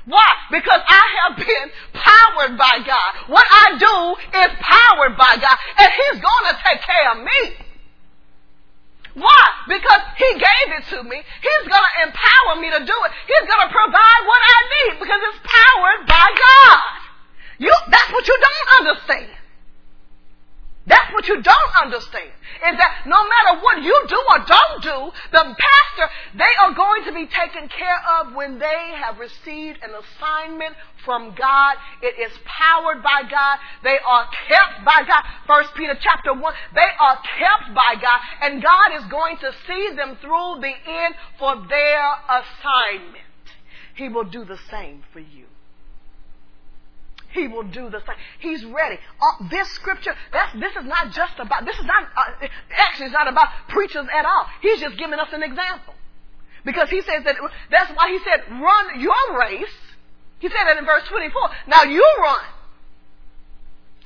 [0.07, 0.27] Why?
[0.51, 3.11] Because I have been powered by God.
[3.27, 7.66] What I do is powered by God, and He's going to take care of me.
[10.17, 11.21] He gave it to me.
[11.21, 13.11] He's going to empower me to do it.
[13.29, 16.81] He's going to provide what I need because it's powered by God.
[17.59, 19.31] You, that's what you don't understand.
[20.87, 22.31] That's what you don't understand.
[22.63, 27.05] Is that no matter what you do or don't do, the pastor, they are going
[27.07, 31.75] to be taken care of when they have received an assignment from God.
[32.03, 33.59] It is powered by God.
[33.83, 35.25] They are kept by God.
[35.49, 39.97] First Peter chapter one, they are kept by God and God is going to see
[39.97, 43.27] them through the end for their assignment.
[43.97, 45.47] He will do the same for you.
[47.37, 48.17] He will do the same.
[48.39, 48.97] He's ready.
[48.97, 53.13] Uh, this scripture, that's, this is not just about, this is not, uh, actually it's
[53.13, 54.47] not about preachers at all.
[54.63, 55.93] He's just giving us an example.
[56.65, 57.37] Because he says that,
[57.71, 59.77] that's why he said, run your race.
[60.39, 61.51] He said that in verse 24.
[61.67, 62.45] Now you run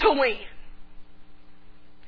[0.01, 0.39] to win.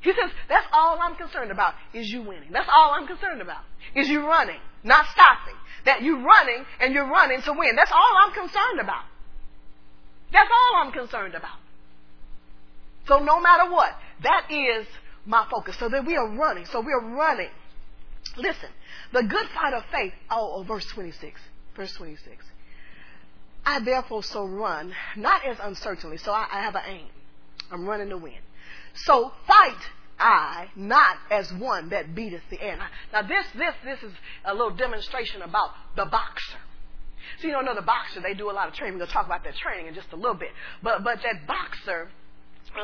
[0.01, 2.51] He says, that's all I'm concerned about is you winning.
[2.51, 3.63] That's all I'm concerned about
[3.95, 5.55] is you running, not stopping.
[5.85, 7.77] That you're running and you're running to win.
[7.77, 9.05] That's all I'm concerned about.
[10.33, 11.59] That's all I'm concerned about.
[13.07, 13.91] So no matter what,
[14.23, 14.87] that is
[15.27, 15.77] my focus.
[15.79, 16.67] So that we are running.
[16.67, 17.51] So we are running.
[18.37, 18.71] Listen,
[19.13, 20.13] the good fight of faith.
[20.31, 21.41] Oh, oh verse 26.
[21.77, 22.45] Verse 26.
[23.65, 26.17] I therefore so run, not as uncertainly.
[26.17, 27.07] So I, I have an aim.
[27.71, 28.39] I'm running to win.
[28.95, 29.79] So fight
[30.19, 32.77] I, not as one that beateth the air.
[32.77, 36.59] Now, now this, this, this is a little demonstration about the boxer.
[37.41, 38.95] So you know the boxer, they do a lot of training.
[38.95, 40.51] We're going to talk about their training in just a little bit.
[40.83, 42.09] But, but that boxer,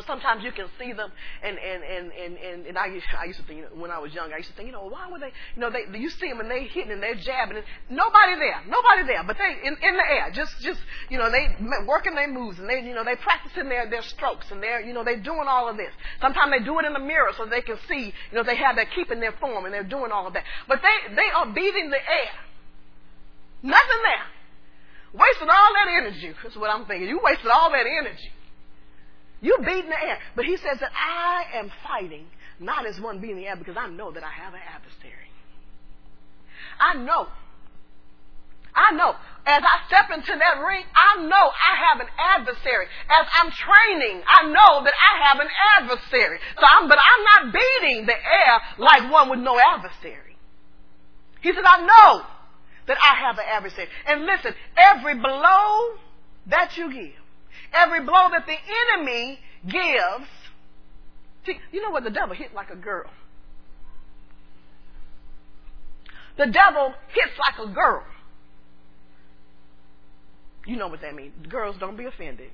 [0.06, 1.10] sometimes you can see them,
[1.42, 3.90] and and and and and, and I, used, I used to think you know, when
[3.90, 5.32] I was young, I used to think, you know, why would they?
[5.54, 8.60] You know, they you see them and they hitting and they're jabbing, and nobody there,
[8.68, 11.48] nobody there, but they in in the air, just just you know, they
[11.86, 14.92] working their moves and they you know they practicing their their strokes and they're you
[14.92, 15.92] know they're doing all of this.
[16.20, 18.76] Sometimes they do it in the mirror so they can see, you know, they have
[18.76, 21.90] they're keeping their form and they're doing all of that, but they they are beating
[21.90, 22.47] the air.
[23.62, 25.20] Nothing there.
[25.20, 26.34] Wasted all that energy.
[26.42, 27.08] That's what I'm thinking.
[27.08, 28.30] You wasted all that energy.
[29.40, 30.18] You beating the air.
[30.36, 32.26] But he says that I am fighting
[32.60, 35.30] not as one beating the air because I know that I have an adversary.
[36.80, 37.28] I know.
[38.74, 39.14] I know.
[39.46, 42.86] As I step into that ring, I know I have an adversary.
[43.08, 45.48] As I'm training, I know that I have an
[45.78, 46.38] adversary.
[46.58, 50.36] So I'm, but I'm not beating the air like one with no adversary.
[51.40, 52.26] He says, I know
[52.88, 53.88] that I have an adversary.
[54.06, 55.98] And listen, every blow
[56.48, 57.22] that you give,
[57.72, 58.56] every blow that the
[58.96, 60.28] enemy gives,
[61.46, 63.10] see, you know what the devil hit like a girl.
[66.36, 68.04] The devil hits like a girl.
[70.66, 71.32] You know what that means.
[71.48, 72.50] Girls, don't be offended.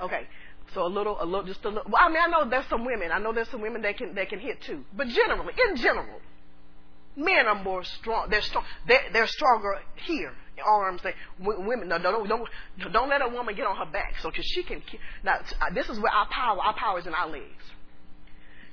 [0.00, 0.26] Okay,
[0.74, 1.90] so a little, a little, just a little.
[1.90, 3.10] Well, I mean, I know there's some women.
[3.12, 4.84] I know there's some women that can that can hit too.
[4.96, 6.20] But generally, in general,
[7.16, 8.28] Men are more strong.
[8.28, 8.64] They're strong.
[8.88, 10.32] They're, they're stronger here.
[10.64, 11.00] Arms.
[11.02, 11.88] They, women.
[11.88, 12.48] No, don't, don't
[12.92, 14.14] don't let a woman get on her back.
[14.20, 14.82] So, she can.
[15.22, 16.58] Now, uh, this is where our power.
[16.60, 17.64] Our power is in our legs.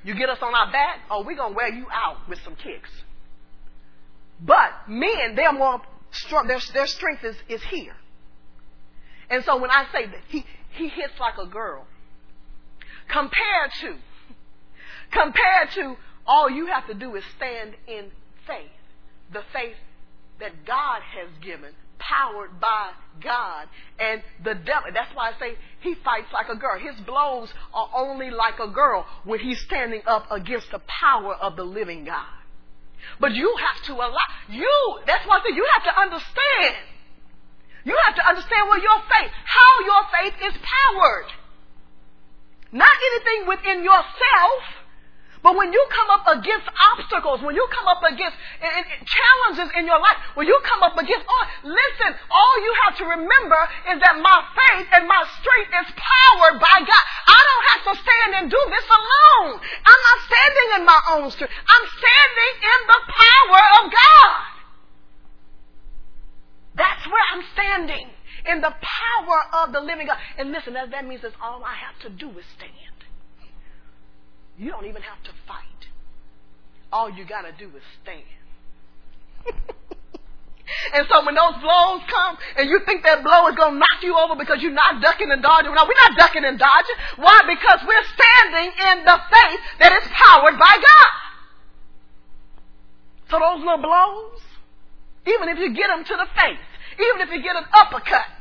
[0.03, 1.01] You get us on our back.
[1.09, 2.89] Oh, we're gonna wear you out with some kicks.
[4.39, 5.81] But men, they're more
[6.11, 6.47] strong.
[6.47, 7.95] Their their strength is is here.
[9.29, 11.85] And so when I say that he he hits like a girl,
[13.07, 13.95] compared to
[15.11, 18.11] compared to all you have to do is stand in
[18.47, 18.71] faith,
[19.33, 19.75] the faith
[20.39, 22.91] that God has given, powered by
[23.23, 23.67] God.
[23.99, 26.79] And the devil, that's why I say he fights like a girl.
[26.79, 31.55] His blows are only like a girl when he's standing up against the power of
[31.55, 32.41] the living God.
[33.19, 36.75] But you have to allow, you, that's one thing, you have to understand.
[37.83, 41.29] You have to understand where your faith, how your faith is powered.
[42.71, 44.61] Not anything within yourself,
[45.41, 49.97] but when you come up against obstacles, when you come up against challenges in your
[49.97, 54.21] life, when you come up against, oh, listen, all you have to remember is that
[54.21, 57.05] my faith and my strength is powered by God.
[57.25, 59.57] I don't have to stand and do this alone.
[59.65, 61.53] I'm not standing in my own strength.
[61.57, 64.51] I'm standing in the power of God.
[66.77, 68.07] That's where I'm standing.
[68.45, 70.17] In the power of the living God.
[70.37, 73.01] And listen, that, that means that all I have to do is stand.
[74.61, 75.81] You don't even have to fight.
[76.93, 78.21] All you got to do is stand.
[80.95, 83.99] And so when those blows come and you think that blow is going to knock
[84.01, 86.97] you over because you're not ducking and dodging, no, we're not ducking and dodging.
[87.19, 87.43] Why?
[87.43, 91.11] Because we're standing in the faith that is powered by God.
[93.29, 94.39] So those little blows,
[95.27, 96.63] even if you get them to the face,
[96.95, 98.31] even if you get an uppercut,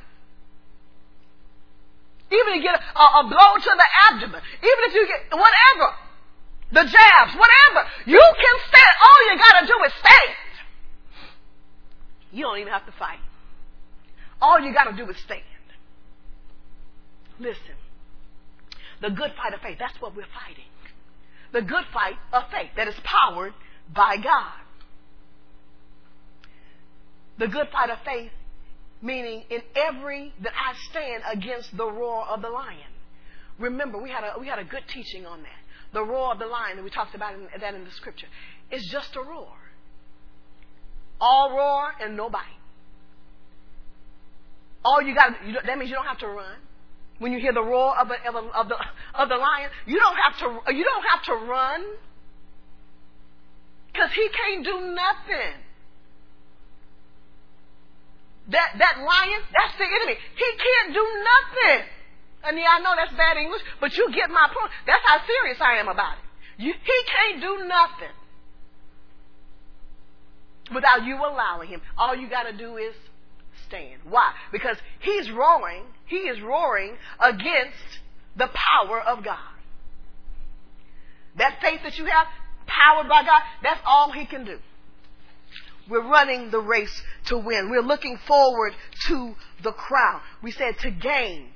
[2.31, 5.35] even if you get a, a, a blow to the abdomen, even if you get
[5.35, 5.99] whatever,
[6.73, 8.95] the jabs, whatever, you can stand.
[9.03, 10.37] All you got to do is stand.
[12.33, 13.19] You don't even have to fight.
[14.41, 15.43] All you got to do is stand.
[17.39, 17.75] Listen,
[19.01, 20.65] the good fight of faith, that's what we're fighting.
[21.53, 23.53] The good fight of faith that is powered
[23.93, 24.53] by God.
[27.39, 28.31] The good fight of faith,
[29.03, 32.79] meaning in every that I stand against the roar of the lion.
[33.59, 35.60] Remember, we had a we had a good teaching on that.
[35.93, 38.29] The roar of the lion, and we talked about in, that in the scripture.
[38.71, 39.53] It's just a roar.
[41.21, 42.43] All roar and no bite.
[44.85, 46.57] All you got, you, that means you don't have to run.
[47.19, 48.77] When you hear the roar of the, of the, of the,
[49.15, 51.85] of the lion, you don't have to, you don't have to run.
[53.95, 55.53] Cause he can't do nothing.
[58.49, 60.19] That, that lion, that's the enemy.
[60.35, 61.87] He can't do nothing.
[62.43, 64.73] And yeah, I know that's bad English, but you get my point.
[64.87, 66.25] That's how serious I am about it.
[66.63, 68.15] You, he can't do nothing
[70.75, 71.81] without you allowing him.
[71.99, 72.95] All you got to do is
[73.67, 74.01] stand.
[74.05, 74.33] Why?
[74.53, 78.01] Because he's roaring, he is roaring against
[78.37, 79.39] the power of God.
[81.37, 82.27] That faith that you have,
[82.67, 84.59] powered by God, that's all he can do.
[85.89, 87.71] We're running the race to win.
[87.71, 88.75] We're looking forward
[89.09, 90.21] to the crown.
[90.43, 91.49] We said to gain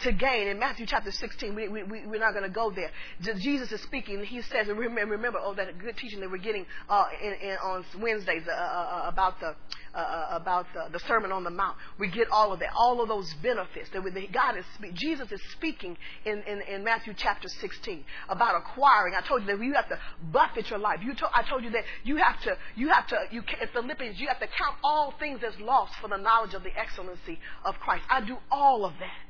[0.00, 0.48] to gain.
[0.48, 2.90] In Matthew chapter 16, we, we, we're not going to go there.
[3.38, 4.22] Jesus is speaking.
[4.24, 7.84] He says, and remember, oh, that good teaching that we're getting uh, in, in, on
[8.00, 9.54] Wednesdays uh, uh, uh about the
[9.94, 11.76] uh, uh, about the, the, Sermon on the Mount.
[11.98, 15.32] We get all of that, all of those benefits that, we, that God is Jesus
[15.32, 19.14] is speaking in, in, in, Matthew chapter 16 about acquiring.
[19.14, 19.98] I told you that you have to
[20.30, 21.00] buffet your life.
[21.02, 24.20] You to, I told you that you have to you have to you in Philippians
[24.20, 27.74] you have to count all things as lost for the knowledge of the excellency of
[27.76, 28.04] Christ.
[28.10, 29.27] I do all of that.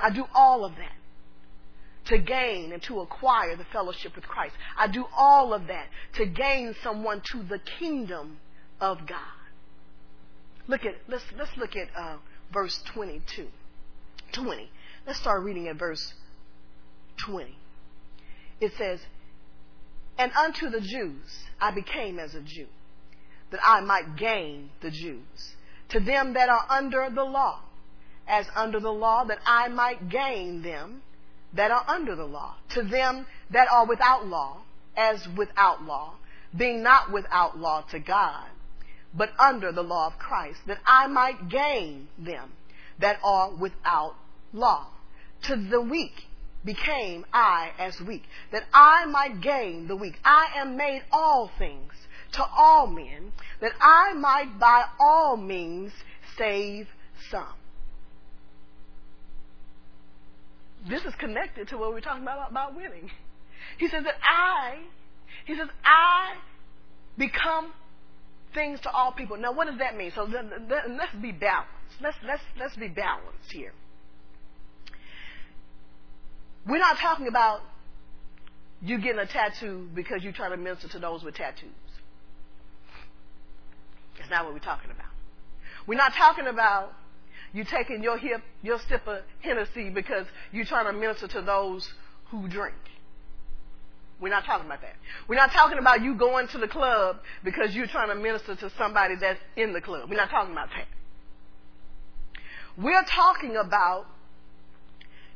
[0.00, 0.92] I do all of that
[2.08, 4.54] to gain and to acquire the fellowship with Christ.
[4.76, 8.38] I do all of that to gain someone to the kingdom
[8.80, 9.18] of God.
[10.66, 12.16] Look at let's let's look at uh,
[12.52, 13.48] verse 22,
[14.32, 14.70] 20.
[15.06, 16.12] Let's start reading at verse
[17.26, 17.56] 20.
[18.60, 19.00] It says,
[20.18, 22.66] "And unto the Jews I became as a Jew,
[23.50, 25.54] that I might gain the Jews.
[25.90, 27.60] To them that are under the law."
[28.28, 31.02] As under the law, that I might gain them
[31.54, 32.56] that are under the law.
[32.70, 34.58] To them that are without law,
[34.96, 36.14] as without law,
[36.56, 38.46] being not without law to God,
[39.14, 42.52] but under the law of Christ, that I might gain them
[42.98, 44.14] that are without
[44.52, 44.88] law.
[45.44, 46.26] To the weak
[46.64, 50.18] became I as weak, that I might gain the weak.
[50.24, 51.92] I am made all things
[52.32, 55.92] to all men, that I might by all means
[56.36, 56.88] save
[57.30, 57.54] some.
[60.88, 63.10] This is connected to what we're talking about about winning.
[63.78, 64.78] He says that I,
[65.44, 66.36] he says, I
[67.16, 67.72] become
[68.54, 69.36] things to all people.
[69.36, 70.12] Now, what does that mean?
[70.14, 71.72] So let's be balanced.
[72.00, 73.72] Let's let's let's be balanced here.
[76.66, 77.60] We're not talking about
[78.82, 81.70] you getting a tattoo because you're trying to minister to those with tattoos.
[84.18, 85.06] That's not what we're talking about.
[85.86, 86.92] We're not talking about
[87.52, 91.88] you taking your hip, your sip of Hennessy because you're trying to minister to those
[92.30, 92.74] who drink.
[94.20, 94.96] We're not talking about that.
[95.28, 98.70] We're not talking about you going to the club because you're trying to minister to
[98.76, 100.10] somebody that's in the club.
[100.10, 100.86] We're not talking about that.
[102.76, 104.06] We're talking about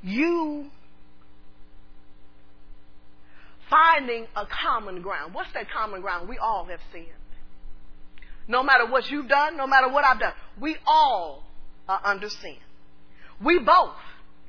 [0.02, 0.66] you
[3.70, 5.32] finding a common ground.
[5.32, 6.28] What's that common ground?
[6.28, 7.06] We all have sinned.
[8.48, 11.44] No matter what you've done, no matter what I've done, we all
[11.88, 12.56] are under sin.
[13.42, 13.96] We both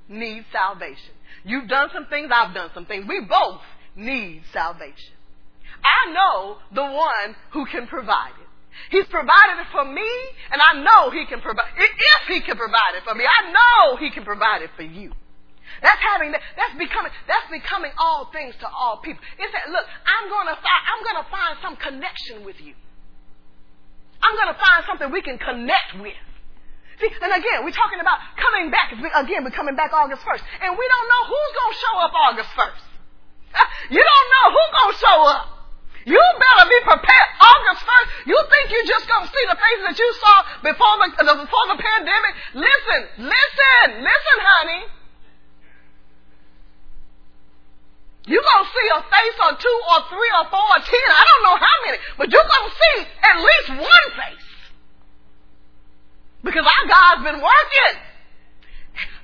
[0.07, 1.13] need salvation.
[1.43, 3.05] You've done some things, I've done some things.
[3.07, 3.61] We both
[3.95, 5.15] need salvation.
[5.83, 8.47] I know the one who can provide it.
[8.89, 10.09] He's provided it for me,
[10.51, 11.89] and I know he can provide it.
[11.89, 15.11] If he can provide it for me, I know he can provide it for you.
[15.81, 19.21] That's having that, that's becoming that's becoming all things to all people.
[19.39, 22.73] It's that look, I'm gonna find I'm gonna find some connection with you.
[24.21, 26.17] I'm gonna find something we can connect with.
[27.01, 28.93] See, and again, we're talking about coming back.
[28.93, 30.43] Again, we're coming back August 1st.
[30.61, 32.83] And we don't know who's going to show up August 1st.
[33.93, 35.45] You don't know who's going to show up.
[36.05, 37.29] You better be prepared.
[37.39, 40.95] August 1st, you think you're just going to see the faces that you saw before
[40.99, 41.07] the,
[41.47, 42.33] before the pandemic?
[42.59, 44.83] Listen, listen, listen, honey.
[48.23, 51.07] You're going to see a face or two or three or four or ten.
[51.11, 54.42] I don't know how many, but you're going to see at least one face.
[56.43, 57.93] Because our God's been working.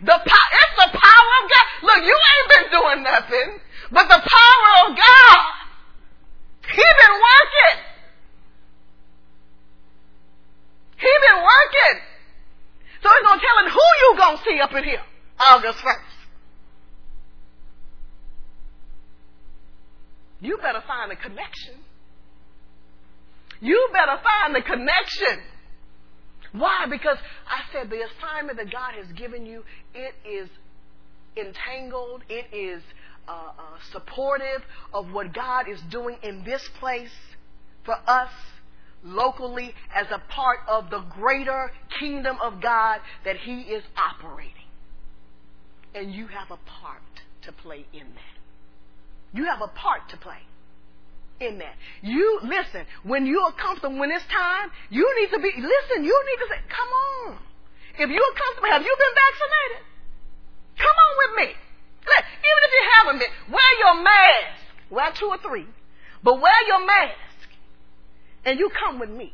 [0.01, 1.65] The it's the power of God.
[1.83, 3.59] Look, you ain't been doing nothing,
[3.91, 5.39] but the power of God.
[6.63, 7.77] He been working.
[10.97, 11.95] He been working.
[13.01, 15.03] So he's gonna tell him who you gonna see up in here
[15.45, 16.19] August first.
[20.41, 21.75] You better find a connection.
[23.59, 25.43] You better find the connection.
[26.51, 26.85] Why?
[26.89, 30.49] Because I said the assignment that God has given you, it is
[31.37, 32.81] entangled, it is
[33.27, 37.11] uh, uh, supportive of what God is doing in this place
[37.85, 38.31] for us
[39.03, 44.53] locally as a part of the greater kingdom of God that He is operating.
[45.95, 47.01] And you have a part
[47.43, 49.37] to play in that.
[49.37, 50.39] You have a part to play
[51.39, 51.75] in that.
[52.01, 56.13] You, listen, when you are comfortable, when it's time, you need to be, listen, you
[56.13, 56.91] need to say, come
[57.27, 57.37] on.
[57.99, 59.81] If you're comfortable, have you been vaccinated?
[60.77, 61.49] Come on with me.
[62.19, 64.59] Even if you haven't been, wear your mask.
[64.89, 65.67] Wear two or three.
[66.23, 67.47] But wear your mask.
[68.45, 69.33] And you come with me.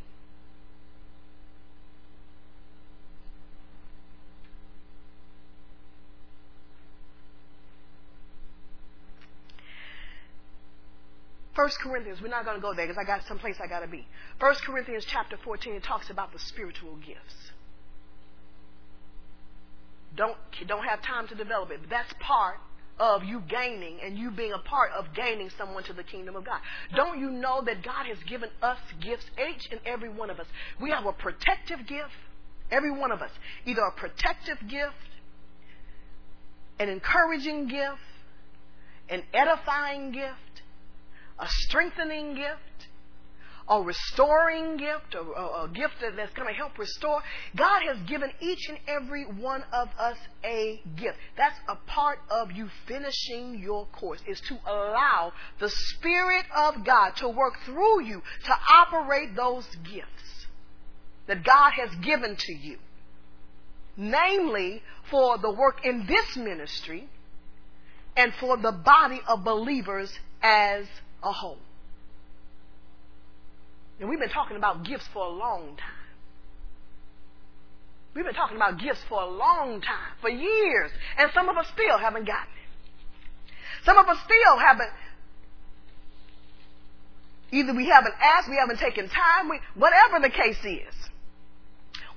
[11.65, 13.87] 1 Corinthians, we're not going to go there because I got someplace I got to
[13.87, 14.05] be.
[14.39, 17.35] 1 Corinthians chapter 14 talks about the spiritual gifts.
[20.15, 20.37] Don't,
[20.67, 22.57] don't have time to develop it, but that's part
[22.99, 26.45] of you gaining and you being a part of gaining someone to the kingdom of
[26.45, 26.59] God.
[26.95, 30.45] Don't you know that God has given us gifts, each and every one of us?
[30.79, 32.13] We have a protective gift,
[32.69, 33.31] every one of us.
[33.65, 34.93] Either a protective gift,
[36.77, 38.05] an encouraging gift,
[39.09, 40.54] an edifying gift,
[41.39, 42.87] a strengthening gift,
[43.67, 47.21] a restoring gift, a, a, gift that's going to help restore.
[47.55, 51.17] God has given each and every one of us a gift.
[51.35, 57.15] That's a part of you finishing your course, is to allow the Spirit of God
[57.17, 60.45] to work through you to operate those gifts
[61.27, 62.77] that God has given to you.
[63.97, 67.09] Namely, for the work in this ministry
[68.15, 70.85] and for the body of believers as
[71.25, 71.57] a whole.
[73.99, 76.05] And we've been talking about gifts for a long time.
[78.13, 81.67] We've been talking about gifts for a long time, for years, and some of us
[81.73, 83.53] still haven't gotten it.
[83.83, 84.89] Some of us still haven't.
[87.51, 90.93] Either we haven't asked, we haven't taken time, we, whatever the case is.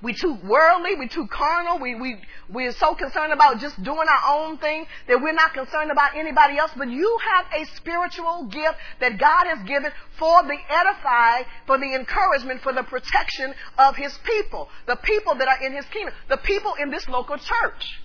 [0.01, 2.15] We too worldly, we too carnal, we, we,
[2.49, 6.57] we're so concerned about just doing our own thing that we're not concerned about anybody
[6.57, 6.71] else.
[6.77, 11.93] But you have a spiritual gift that God has given for the edify, for the
[11.95, 14.69] encouragement, for the protection of His people.
[14.87, 16.13] The people that are in His kingdom.
[16.29, 17.99] The people in this local church.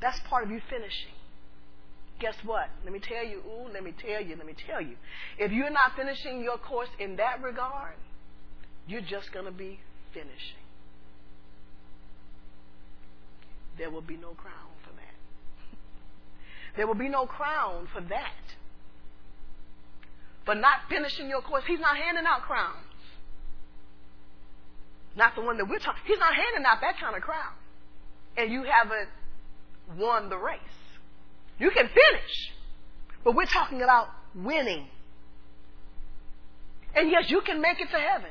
[0.00, 1.14] That's part of you finishing.
[2.20, 2.68] Guess what?
[2.84, 4.96] Let me tell you, ooh, let me tell you, let me tell you.
[5.38, 7.94] If you're not finishing your course in that regard,
[8.88, 9.78] you're just going to be
[10.12, 10.64] finishing.
[13.76, 15.78] There will be no crown for that.
[16.76, 18.32] there will be no crown for that.
[20.46, 22.86] For not finishing your course, he's not handing out crowns.
[25.14, 26.00] Not the one that we're talking.
[26.06, 27.52] He's not handing out that kind of crown.
[28.36, 29.08] And you haven't
[29.98, 30.60] won the race.
[31.58, 32.52] You can finish,
[33.24, 34.86] but we're talking about winning.
[36.94, 38.30] And yes, you can make it to heaven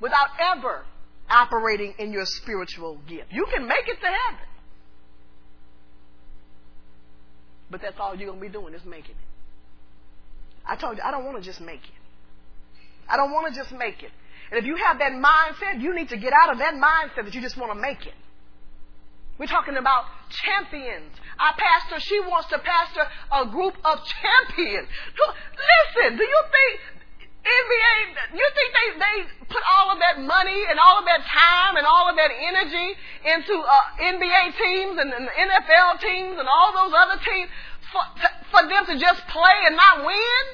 [0.00, 0.84] without ever
[1.28, 3.32] operating in your spiritual gift.
[3.32, 4.46] You can make it to heaven.
[7.70, 9.28] But that's all you're going to be doing is making it.
[10.64, 11.98] I told you, I don't want to just make it.
[13.08, 14.10] I don't want to just make it.
[14.50, 17.34] And if you have that mindset, you need to get out of that mindset that
[17.34, 18.14] you just want to make it.
[19.38, 21.14] We're talking about champions.
[21.38, 24.88] Our pastor, she wants to pastor a group of champions.
[25.14, 26.80] Listen, do you think
[27.44, 29.16] NBA, you think they, they
[29.46, 32.88] put all of that money and all of that time and all of that energy
[33.24, 37.48] into uh, NBA teams and, and NFL teams and all those other teams
[37.92, 38.02] for,
[38.50, 40.44] for them to just play and not win?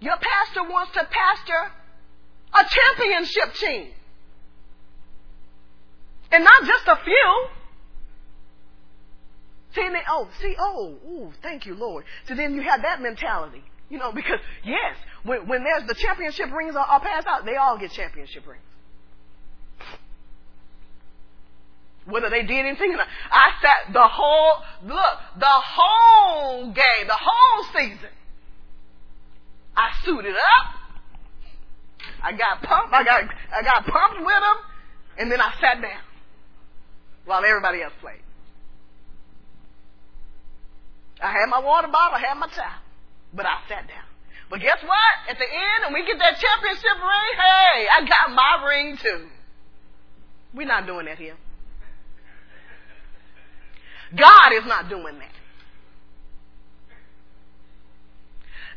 [0.00, 1.72] Your pastor wants to pastor
[2.54, 3.92] a championship team.
[6.32, 7.59] And not just a few.
[9.74, 12.04] See, and they, oh, see, oh, ooh, thank you, Lord.
[12.26, 13.62] So then you have that mentality.
[13.88, 17.56] You know, because yes, when, when there's the championship rings are, are passed out, they
[17.56, 18.62] all get championship rings.
[22.06, 23.08] Whether they did anything or not.
[23.30, 28.10] I sat the whole, look, the whole game, the whole season.
[29.76, 30.74] I suited up.
[32.22, 32.92] I got pumped.
[32.92, 33.22] I got,
[33.54, 34.56] I got pumped with them.
[35.18, 36.00] And then I sat down
[37.26, 38.22] while everybody else played.
[41.22, 42.80] I had my water bottle, I had my towel,
[43.34, 44.08] but I sat down.
[44.48, 45.14] But guess what?
[45.30, 49.28] At the end, when we get that championship ring, hey, I got my ring too.
[50.54, 51.36] We're not doing that here.
[54.16, 55.30] God is not doing that.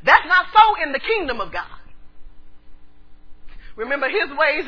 [0.06, 1.66] That's not so in the kingdom of God.
[3.76, 4.66] Remember, his ways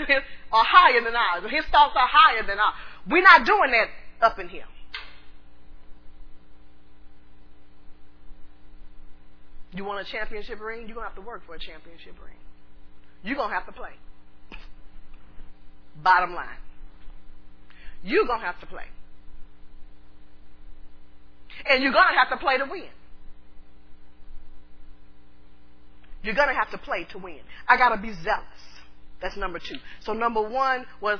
[0.51, 1.51] are higher than ours.
[1.51, 2.73] His thoughts are higher than ours.
[3.07, 3.89] We're not doing that
[4.25, 4.65] up in here.
[9.75, 10.87] You want a championship ring?
[10.87, 12.37] You're going to have to work for a championship ring.
[13.23, 13.91] You're going to have to play.
[16.03, 16.47] Bottom line.
[18.03, 18.85] You're going to have to play.
[21.69, 22.89] And you're going to have to play to win.
[26.23, 27.39] You're going to have to play to win.
[27.67, 28.45] I got to be zealous.
[29.21, 29.75] That's number two.
[30.01, 31.19] So number one was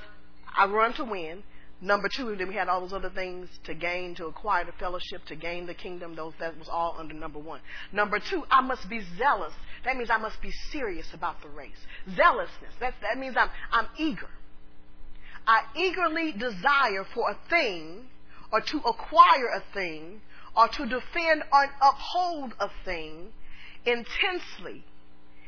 [0.56, 1.44] I run to win.
[1.82, 5.26] Number two, then we had all those other things to gain, to acquire the fellowship,
[5.28, 6.16] to gain the kingdom.
[6.16, 7.60] Those that was all under number one.
[7.92, 9.54] Number two, I must be zealous.
[9.84, 11.78] That means I must be serious about the race.
[12.16, 12.74] Zealousness.
[12.80, 14.30] That that means I'm I'm eager.
[15.46, 18.08] I eagerly desire for a thing,
[18.52, 20.22] or to acquire a thing,
[20.56, 23.28] or to defend or uphold a thing
[23.86, 24.84] intensely.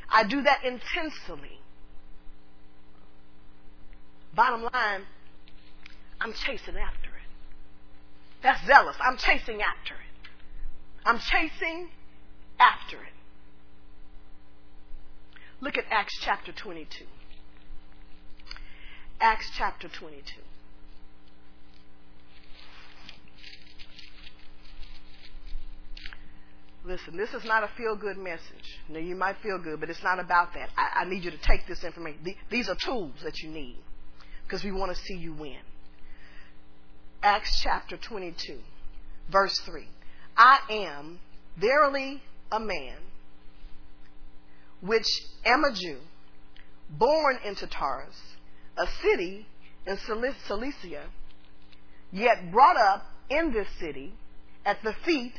[0.10, 1.60] I do that intensely.
[4.36, 5.02] Bottom line,
[6.20, 7.28] I'm chasing after it.
[8.44, 8.96] That's zealous.
[9.00, 10.30] I'm chasing after it.
[11.06, 11.90] I'm chasing
[12.60, 13.14] after it.
[15.62, 17.06] Look at Acts chapter 22.
[19.20, 20.22] Acts chapter 22.
[26.86, 28.80] Listen, this is not a feel good message.
[28.88, 30.70] Now, you might feel good, but it's not about that.
[30.78, 32.20] I, I need you to take this information.
[32.50, 33.78] These are tools that you need
[34.44, 35.60] because we want to see you win.
[37.24, 38.60] Acts chapter 22,
[39.32, 39.88] verse 3.
[40.38, 41.20] I am
[41.58, 42.98] verily a man,
[44.82, 45.08] which
[45.44, 45.98] am a Jew,
[46.90, 48.22] born into Tarsus,
[48.78, 49.48] a city
[49.88, 51.06] in Cilicia,
[52.12, 54.14] yet brought up in this city
[54.64, 55.34] at the feet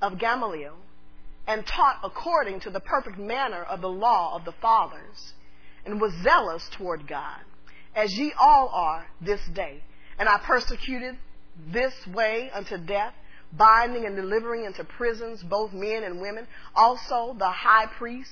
[0.00, 0.76] of Gamaliel,
[1.48, 5.32] and taught according to the perfect manner of the law of the fathers,
[5.84, 7.40] and was zealous toward God,
[7.96, 9.82] as ye all are this day.
[10.18, 11.16] And I persecuted
[11.72, 13.14] this way unto death,
[13.52, 16.46] binding and delivering into prisons both men and women.
[16.74, 18.30] Also the high priest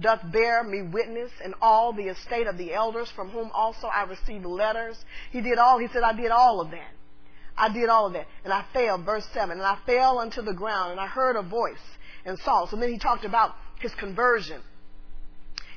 [0.00, 4.02] doth bear me witness, and all the estate of the elders, from whom also I
[4.04, 4.96] received letters.
[5.30, 6.90] He did all, he said, I did all of that.
[7.56, 8.26] I did all of that.
[8.42, 11.42] And I fell, verse 7, and I fell unto the ground, and I heard a
[11.42, 11.78] voice
[12.24, 12.66] and saw.
[12.66, 14.60] So then he talked about his conversion.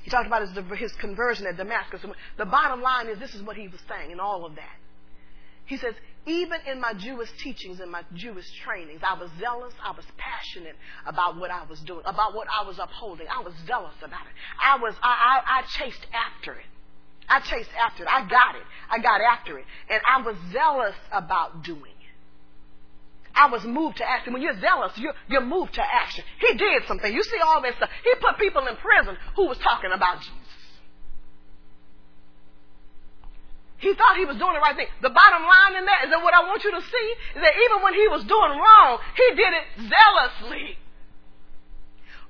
[0.04, 2.02] He talked about his, his conversion at Damascus.
[2.38, 4.76] The bottom line is this is what he was saying in all of that.
[5.68, 5.94] He says,
[6.26, 10.76] even in my Jewish teachings and my Jewish trainings, I was zealous, I was passionate
[11.06, 13.28] about what I was doing, about what I was upholding.
[13.28, 14.34] I was zealous about it.
[14.62, 16.66] I was, I, I, I chased after it.
[17.30, 18.10] I chased after it.
[18.10, 18.64] I got it.
[18.90, 19.66] I got after it.
[19.90, 21.98] And I was zealous about doing it.
[23.36, 24.34] I was moved to action.
[24.34, 26.24] When you're zealous, you're, you're moved to action.
[26.40, 27.14] He did something.
[27.14, 27.90] You see all this stuff.
[28.04, 30.18] He put people in prison who was talking about
[33.78, 34.90] He thought he was doing the right thing.
[35.06, 37.08] The bottom line in that is that what I want you to see
[37.38, 40.82] is that even when he was doing wrong, he did it zealously.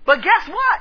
[0.04, 0.80] But guess what?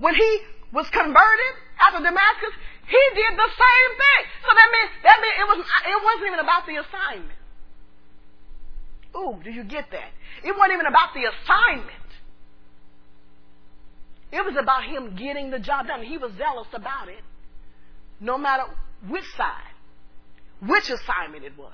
[0.00, 0.30] When he
[0.72, 2.54] was converted after Damascus,
[2.88, 4.22] he did the same thing.
[4.40, 7.40] So that means that meant it was it wasn't even about the assignment.
[9.12, 10.08] Ooh, do you get that?
[10.40, 12.08] It wasn't even about the assignment.
[14.32, 16.02] It was about him getting the job done.
[16.02, 17.20] He was zealous about it,
[18.20, 18.64] no matter
[19.06, 19.71] which side
[20.66, 21.72] which assignment it was.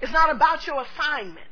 [0.00, 1.46] It's not about your assignment.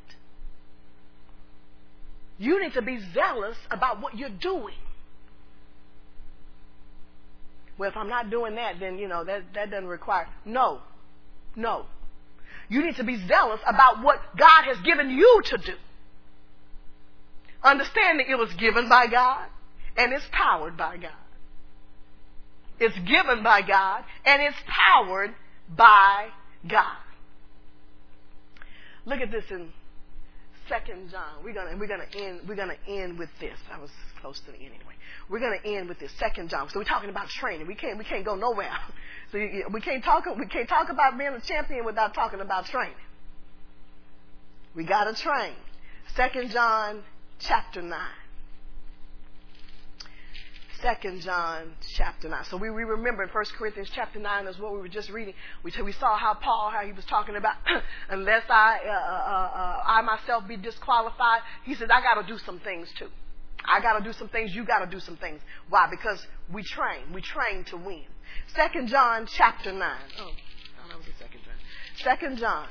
[2.39, 4.75] You need to be zealous about what you're doing.
[7.77, 10.27] Well, if I'm not doing that, then, you know, that, that doesn't require.
[10.45, 10.81] No.
[11.55, 11.87] No.
[12.69, 15.75] You need to be zealous about what God has given you to do.
[17.63, 19.49] Understanding it was given by God
[19.97, 21.11] and it's powered by God.
[22.81, 25.35] It's given by God and it's powered
[25.77, 26.29] by
[26.67, 26.97] God.
[29.07, 29.69] Look at this in
[30.69, 31.43] Second John.
[31.43, 33.57] We're gonna we're gonna end we're gonna end with this.
[33.73, 33.91] I was
[34.21, 34.95] close to the end anyway.
[35.31, 36.13] We're gonna end with this.
[36.19, 36.69] Second John.
[36.69, 37.67] So we're talking about training.
[37.67, 38.71] We can't we can't go nowhere.
[39.31, 42.65] So you, we can't talk we can't talk about being a champion without talking about
[42.65, 42.95] training.
[44.75, 45.53] We gotta train.
[46.17, 47.03] Second John
[47.39, 48.09] chapter nine.
[50.83, 52.45] Second John chapter 9.
[52.51, 55.35] So we, we remember in 1 Corinthians chapter 9 is what we were just reading.
[55.65, 57.55] We, we saw how Paul, how he was talking about,
[58.11, 62.39] unless I, uh, uh, uh, I myself be disqualified, he said, I got to do
[62.39, 63.09] some things too.
[63.65, 64.55] I got to do some things.
[64.55, 65.41] You got to do some things.
[65.69, 65.89] Why?
[65.91, 67.13] Because we train.
[67.13, 68.05] We train to win.
[68.55, 69.83] Second John chapter 9.
[70.21, 70.31] Oh,
[70.89, 71.55] that was the second John.
[72.05, 72.69] Second John.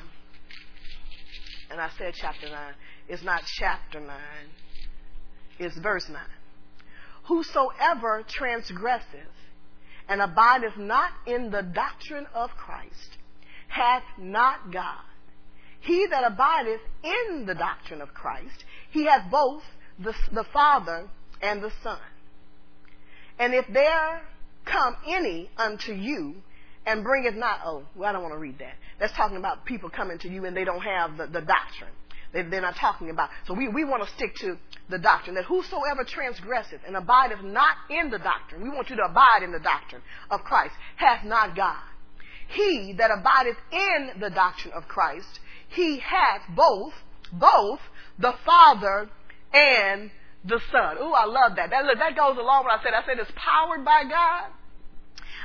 [1.70, 2.74] And I said chapter 9.
[3.10, 4.10] It's not chapter 9.
[5.60, 6.18] It's verse 9.
[7.28, 9.04] Whosoever transgresseth
[10.08, 13.18] and abideth not in the doctrine of Christ
[13.68, 15.02] hath not God.
[15.82, 19.64] He that abideth in the doctrine of Christ, he hath both
[20.00, 21.10] the, the Father
[21.42, 22.00] and the Son.
[23.40, 24.22] And if there
[24.66, 26.36] come any unto you
[26.86, 28.76] and bringeth not, oh, well, I don't want to read that.
[29.00, 31.92] That's talking about people coming to you and they don't have the, the doctrine.
[32.34, 33.30] They, they're not talking about.
[33.46, 34.58] So we, we want to stick to
[34.90, 39.04] the doctrine that whosoever transgresseth and abideth not in the doctrine, we want you to
[39.04, 41.78] abide in the doctrine of Christ, hath not God.
[42.50, 46.94] He that abideth in the doctrine of Christ, he hath both,
[47.32, 47.80] both
[48.20, 49.10] the Father
[49.54, 50.12] and
[50.46, 50.98] the Son.
[50.98, 51.70] Ooh, I love that.
[51.70, 52.94] That, that goes along with what I said.
[52.94, 54.52] I said it's powered by God.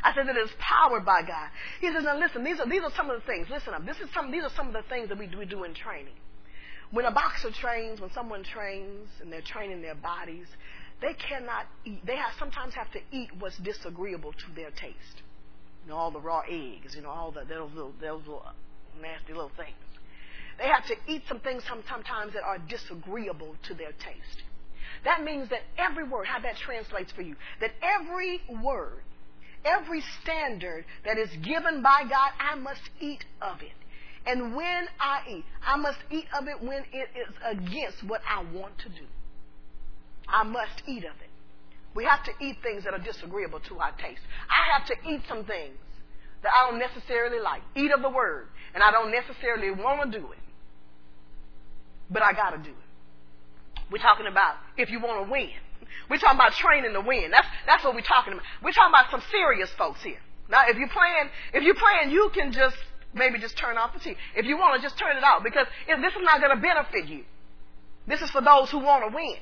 [0.05, 1.49] I said that it's powered by God.
[1.81, 3.47] He says, now listen, these are, these are some of the things.
[3.51, 3.87] Listen up.
[3.87, 6.15] This is some, these are some of the things that we we do in training.
[6.93, 10.47] When a boxer trains, when someone trains and they're training their bodies,
[11.01, 12.05] they cannot eat.
[12.07, 15.23] They have, sometimes have to eat what's disagreeable to their taste.
[15.85, 18.45] You know, all the raw eggs, you know, all the, those little, those little
[19.01, 19.75] nasty little things.
[20.59, 24.43] They have to eat some things sometimes that are disagreeable to their taste.
[25.05, 29.01] That means that every word, how that translates for you, that every word,
[29.65, 33.82] every standard that is given by God, I must eat of it.
[34.27, 38.45] And when I eat, I must eat of it when it is against what I
[38.55, 39.07] want to do.
[40.29, 41.31] I must eat of it.
[41.95, 44.23] We have to eat things that are disagreeable to our taste.
[44.49, 45.77] I have to eat some things
[46.43, 47.63] that I don't necessarily like.
[47.77, 48.49] Eat of the word.
[48.75, 50.39] And I don't necessarily want to do it.
[52.11, 53.83] But I got to do it.
[53.91, 55.51] We're talking about if you want to win.
[56.09, 57.31] We're talking about training to win.
[57.31, 58.45] That's, that's what we're talking about.
[58.63, 60.21] We're talking about some serious folks here.
[60.49, 62.77] Now, if you're playing, if you're playing, you can just
[63.15, 64.17] maybe just turn off the TV.
[64.37, 67.09] If you want to, just turn it off because this is not going to benefit
[67.09, 67.25] you.
[68.07, 69.37] This is for those who want to win.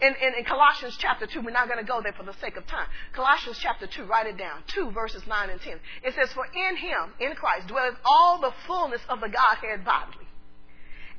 [0.00, 2.56] In, in, in, Colossians chapter 2, we're not going to go there for the sake
[2.56, 2.86] of time.
[3.12, 4.62] Colossians chapter 2, write it down.
[4.68, 5.78] 2 verses 9 and 10.
[6.04, 10.26] It says, For in him, in Christ, dwelleth all the fullness of the Godhead bodily.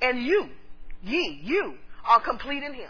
[0.02, 0.50] And you,
[1.04, 2.90] ye, you, are complete in him,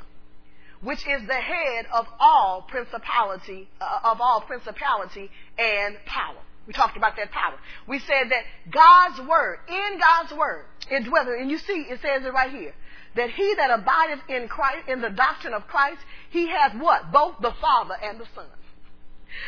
[0.82, 6.42] which is the head of all principality, uh, of all principality and power.
[6.72, 7.60] We talked about that power.
[7.86, 12.24] We said that God's word, in God's word, it dwells, and you see, it says
[12.24, 12.74] it right here,
[13.18, 16.00] that he that abideth in Christ, in the doctrine of Christ,
[16.30, 17.12] he has what?
[17.12, 18.46] Both the Father and the Son.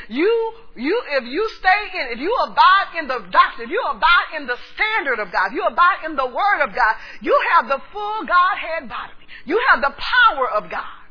[0.10, 4.36] You, you, if you stay in, if you abide in the doctrine, if you abide
[4.36, 7.70] in the standard of God, if you abide in the Word of God, you have
[7.70, 9.14] the full Godhead body.
[9.46, 11.03] You have the power of God.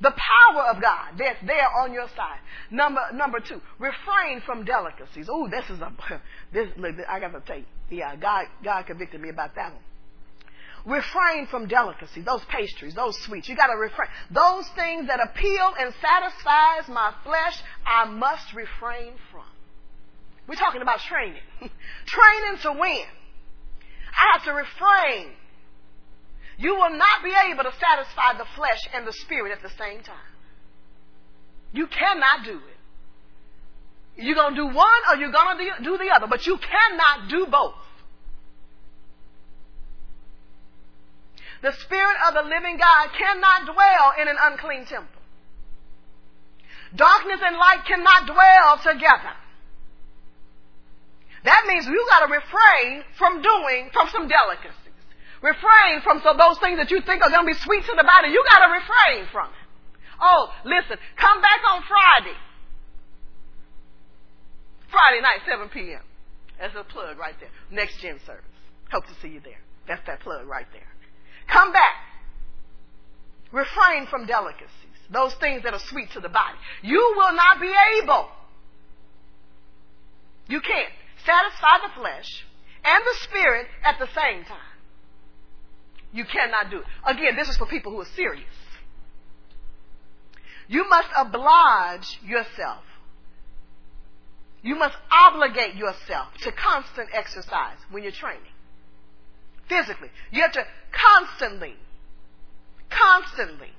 [0.00, 2.40] The power of God that's there on your side.
[2.70, 5.28] Number number two, refrain from delicacies.
[5.30, 5.92] Oh, this is a
[6.52, 6.68] this.
[6.76, 9.82] Look, I got to you, yeah, God God convicted me about that one.
[10.86, 13.48] Refrain from delicacy, those pastries, those sweets.
[13.48, 14.08] You got to refrain.
[14.30, 19.44] Those things that appeal and satisfies my flesh, I must refrain from.
[20.46, 21.40] We're talking about training.
[22.06, 23.06] training to win.
[24.12, 25.32] I have to refrain
[26.58, 30.02] you will not be able to satisfy the flesh and the spirit at the same
[30.02, 30.32] time.
[31.72, 34.22] You cannot do it.
[34.22, 37.28] You're going to do one or you're going to do the other, but you cannot
[37.28, 37.74] do both.
[41.62, 45.22] The Spirit of the living God cannot dwell in an unclean temple.
[46.94, 49.32] Darkness and light cannot dwell together.
[51.44, 54.83] That means you got to refrain from doing, from some delicacy.
[55.44, 58.02] Refrain from so those things that you think are going to be sweet to the
[58.02, 58.32] body.
[58.32, 59.68] You got to refrain from it.
[60.16, 62.38] Oh, listen, come back on Friday.
[64.88, 66.00] Friday night, 7 p.m.
[66.58, 67.50] That's a plug right there.
[67.70, 68.56] Next gym service.
[68.90, 69.60] Hope to see you there.
[69.86, 70.88] That's that plug right there.
[71.52, 71.92] Come back.
[73.52, 76.56] Refrain from delicacies, those things that are sweet to the body.
[76.82, 78.28] You will not be able.
[80.48, 80.92] You can't
[81.26, 82.46] satisfy the flesh
[82.82, 84.73] and the spirit at the same time.
[86.14, 86.84] You cannot do it.
[87.04, 88.46] Again, this is for people who are serious.
[90.68, 92.84] You must oblige yourself.
[94.62, 98.40] You must obligate yourself to constant exercise when you're training.
[99.68, 100.08] Physically.
[100.30, 101.74] You have to constantly,
[102.88, 103.70] constantly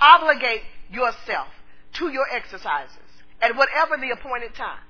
[0.00, 1.48] obligate yourself
[1.94, 2.96] to your exercises
[3.42, 4.80] at whatever the appointed time.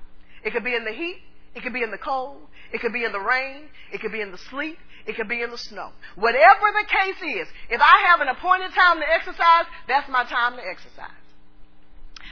[0.43, 1.21] It could be in the heat,
[1.55, 2.41] it could be in the cold,
[2.71, 5.41] it could be in the rain, it could be in the sleet, it could be
[5.41, 5.91] in the snow.
[6.15, 10.55] Whatever the case is, if I have an appointed time to exercise, that's my time
[10.55, 11.21] to exercise.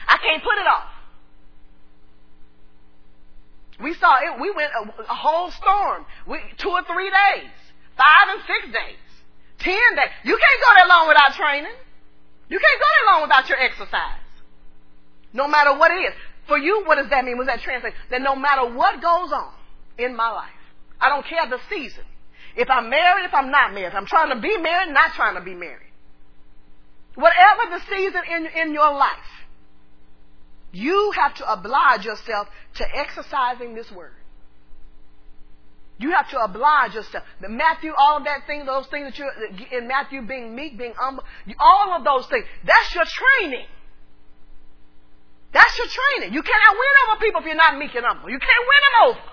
[0.07, 0.89] I can't put it off.
[3.81, 7.51] We saw it, we went a, a whole storm, we, two or three days,
[7.97, 9.01] five and six days,
[9.59, 10.13] ten days.
[10.23, 11.77] You can't go that long without training.
[12.49, 14.21] You can't go that long without your exercise.
[15.33, 16.13] No matter what it is.
[16.51, 17.37] For you, what does that mean?
[17.37, 17.93] Does that translate?
[18.09, 19.53] That no matter what goes on
[19.97, 20.49] in my life,
[20.99, 22.03] I don't care the season.
[22.57, 25.35] If I'm married, if I'm not married, if I'm trying to be married, not trying
[25.35, 25.87] to be married.
[27.15, 29.31] Whatever the season in, in your life,
[30.73, 34.11] you have to oblige yourself to exercising this word.
[35.99, 37.23] You have to oblige yourself.
[37.39, 40.95] The Matthew, all of that thing, those things that you in Matthew being meek, being
[40.97, 41.23] humble,
[41.61, 42.43] all of those things.
[42.65, 43.67] That's your training.
[45.51, 46.33] That's your training.
[46.33, 48.29] You cannot win over people if you're not meek and humble.
[48.31, 49.23] You can't win them over.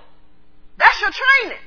[0.79, 1.63] That's your training.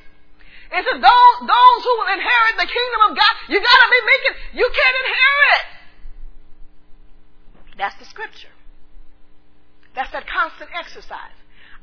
[0.71, 3.33] It's to those, those who will inherit the kingdom of God.
[3.51, 4.23] You gotta be meek.
[4.55, 5.63] You can't inherit.
[7.77, 8.53] That's the scripture.
[9.95, 11.35] That's that constant exercise.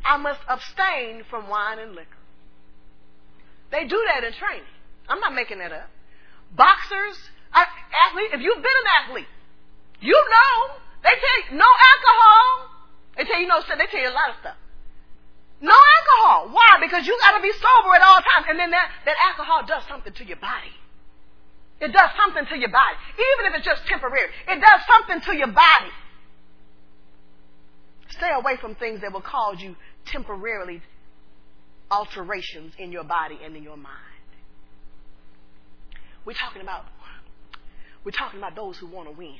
[0.04, 2.16] I must abstain from wine and liquor.
[3.70, 4.64] They do that in training.
[5.08, 5.90] I'm not making that up.
[6.56, 7.18] Boxers,
[7.52, 9.28] athletes, if you've been an athlete,
[10.00, 12.46] you know they tell you no alcohol.
[13.16, 14.58] They tell you no they tell you a lot of stuff.
[15.60, 16.54] No alcohol.
[16.54, 16.78] Why?
[16.80, 18.46] Because you gotta be sober at all times.
[18.48, 20.70] And then that, that alcohol does something to your body.
[21.80, 22.96] It does something to your body.
[23.14, 24.30] Even if it's just temporary.
[24.48, 25.92] It does something to your body.
[28.10, 29.76] Stay away from things that will cause you
[30.06, 30.82] temporarily
[31.90, 33.96] alterations in your body and in your mind.
[36.24, 36.84] We're talking about
[38.04, 39.36] we're talking about those who want to win.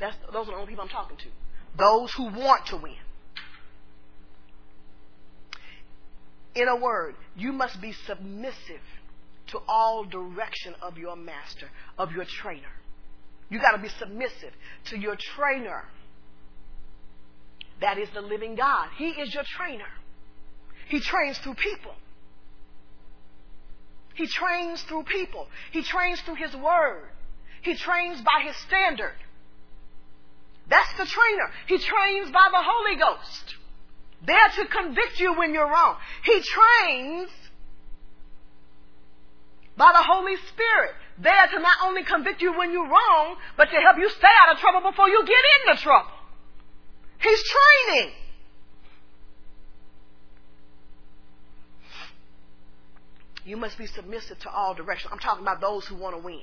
[0.00, 1.28] That's, those are the only people I'm talking to.
[1.78, 2.94] Those who want to win.
[6.54, 8.80] In a word, you must be submissive
[9.48, 12.72] to all direction of your master, of your trainer.
[13.50, 14.52] You got to be submissive
[14.86, 15.84] to your trainer.
[17.80, 18.88] That is the living God.
[18.96, 19.88] He is your trainer.
[20.88, 21.92] He trains through people.
[24.14, 25.46] He trains through people.
[25.72, 27.08] He trains through His Word.
[27.62, 29.14] He trains by His standard.
[30.70, 31.50] That's the trainer.
[31.66, 33.56] He trains by the Holy Ghost.
[34.24, 35.96] There to convict you when you're wrong.
[36.24, 37.30] He trains
[39.76, 40.92] by the Holy Spirit.
[41.18, 44.54] There to not only convict you when you're wrong, but to help you stay out
[44.54, 46.10] of trouble before you get into trouble.
[47.20, 47.42] He's
[47.88, 48.12] training.
[53.44, 55.12] You must be submissive to all directions.
[55.12, 56.42] I'm talking about those who want to win.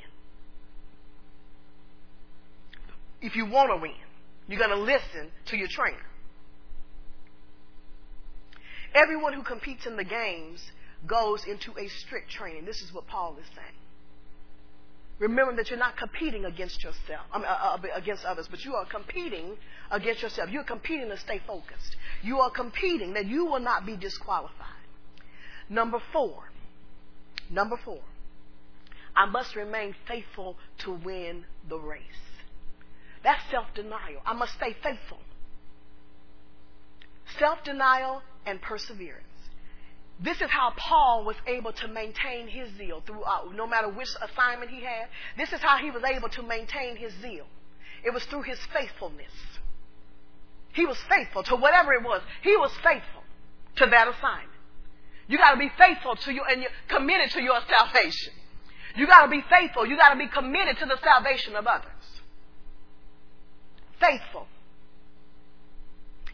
[3.21, 3.93] If you want to win,
[4.47, 5.97] you're going to listen to your trainer.
[8.93, 10.63] Everyone who competes in the games
[11.05, 12.65] goes into a strict training.
[12.65, 13.75] This is what Paul is saying.
[15.19, 19.57] Remember that you're not competing against yourself, uh, uh, against others, but you are competing
[19.89, 20.49] against yourself.
[20.51, 21.95] You're competing to stay focused.
[22.21, 24.67] You are competing that you will not be disqualified.
[25.69, 26.43] Number four.
[27.49, 28.01] Number four.
[29.15, 32.26] I must remain faithful to win the race.
[33.27, 34.21] That's self denial.
[34.25, 35.19] I must stay faithful.
[37.37, 39.25] Self denial and perseverance.
[40.17, 44.71] This is how Paul was able to maintain his zeal throughout, no matter which assignment
[44.71, 45.09] he had.
[45.37, 47.45] This is how he was able to maintain his zeal.
[48.05, 49.33] It was through his faithfulness.
[50.71, 52.21] He was faithful to whatever it was.
[52.43, 53.23] He was faithful
[53.75, 54.55] to that assignment.
[55.27, 58.31] You got to be faithful to you and you're committed to your salvation.
[58.95, 59.85] You got to be faithful.
[59.85, 62.16] You got to be committed to the salvation of others.
[63.99, 64.47] Faithful.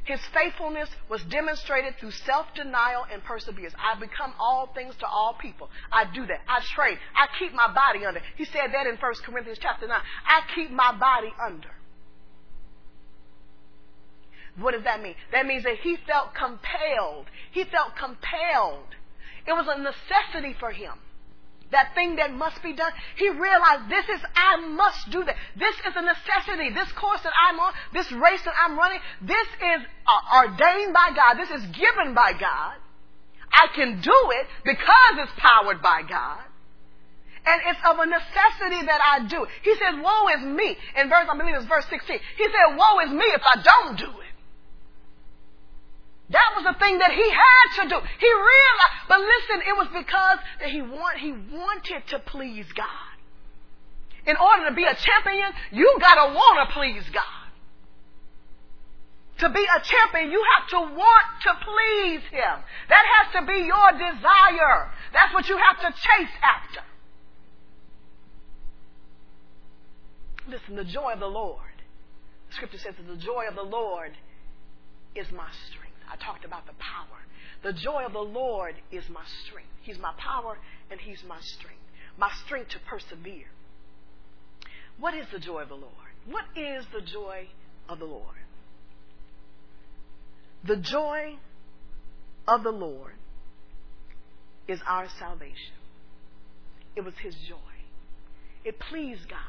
[0.05, 3.73] His faithfulness was demonstrated through self-denial and perseverance.
[3.79, 5.69] I become all things to all people.
[5.91, 6.41] I do that.
[6.47, 6.97] I trade.
[7.15, 8.21] I keep my body under.
[8.35, 9.97] He said that in 1 Corinthians chapter 9.
[9.97, 11.69] I keep my body under.
[14.57, 15.15] What does that mean?
[15.31, 17.27] That means that he felt compelled.
[17.51, 18.95] He felt compelled.
[19.47, 20.93] It was a necessity for him
[21.73, 22.91] that thing that must be done.
[23.17, 25.35] He realized this is, I must do that.
[25.57, 26.73] This is a necessity.
[26.73, 31.11] This course that I'm on, this race that I'm running, this is uh, ordained by
[31.15, 31.35] God.
[31.35, 32.79] This is given by God.
[33.51, 36.41] I can do it because it's powered by God.
[37.45, 39.45] And it's of a necessity that I do.
[39.63, 40.77] He says, woe is me.
[40.95, 42.19] In verse, I believe it's verse 16.
[42.37, 44.22] He said, woe is me if I don't do it.
[46.33, 47.97] That was the thing that he had to do.
[48.17, 53.13] He realized, but listen, it was because that he want, he wanted to please God.
[54.25, 57.43] In order to be a champion, you gotta want to please God.
[59.39, 62.63] To be a champion, you have to want to please Him.
[62.89, 64.89] That has to be your desire.
[65.11, 66.81] That's what you have to chase after.
[70.47, 71.59] Listen, the joy of the Lord.
[72.49, 74.11] The scripture says that the joy of the Lord
[75.15, 75.82] is my strength.
[76.13, 77.19] I talked about the power.
[77.63, 79.71] The joy of the Lord is my strength.
[79.81, 80.57] He's my power
[80.91, 81.81] and He's my strength.
[82.17, 83.47] My strength to persevere.
[84.99, 85.93] What is the joy of the Lord?
[86.29, 87.47] What is the joy
[87.89, 88.37] of the Lord?
[90.65, 91.35] The joy
[92.47, 93.13] of the Lord
[94.67, 95.73] is our salvation.
[96.95, 97.57] It was His joy.
[98.63, 99.39] It pleased God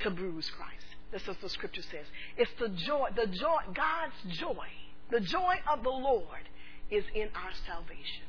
[0.00, 0.86] to bruise Christ.
[1.12, 2.06] This is what the scripture says.
[2.36, 4.66] It's the joy, the joy, God's joy.
[5.10, 6.48] The joy of the Lord
[6.90, 8.26] is in our salvation.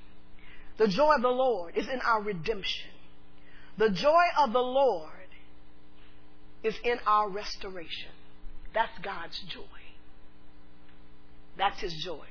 [0.77, 2.91] The joy of the Lord is in our redemption.
[3.77, 5.09] The joy of the Lord
[6.63, 8.11] is in our restoration.
[8.73, 9.61] That's God's joy.
[11.57, 12.25] That's His joy.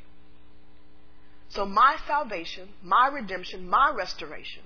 [1.50, 4.62] So my salvation, my redemption, my restoration,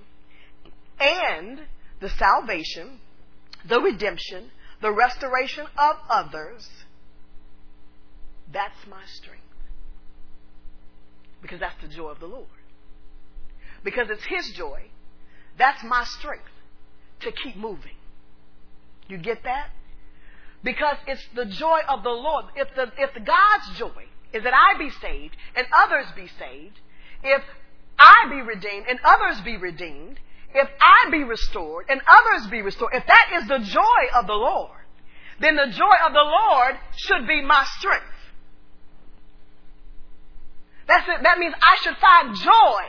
[0.99, 1.61] and
[1.99, 2.99] the salvation,
[3.67, 6.67] the redemption, the restoration of others,
[8.51, 9.42] that's my strength.
[11.43, 12.47] Because that's the joy of the Lord.
[13.83, 14.89] Because it's His joy,
[15.59, 16.49] that's my strength
[17.19, 17.95] to keep moving.
[19.07, 19.69] You get that?
[20.63, 22.45] Because it's the joy of the Lord.
[22.55, 26.79] If the, if the God's joy is that I be saved and others be saved,
[27.21, 27.43] if
[27.99, 30.19] I be redeemed and others be redeemed,
[30.55, 34.33] if I be restored and others be restored, if that is the joy of the
[34.33, 34.79] Lord,
[35.39, 38.05] then the joy of the Lord should be my strength.
[40.87, 41.23] That's it.
[41.23, 42.83] That means I should find joy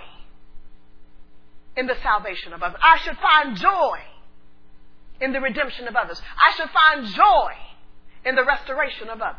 [1.77, 2.79] in the salvation of others.
[2.83, 3.99] I should find joy
[5.21, 6.21] in the redemption of others.
[6.45, 7.53] I should find joy
[8.25, 9.39] in the restoration of others.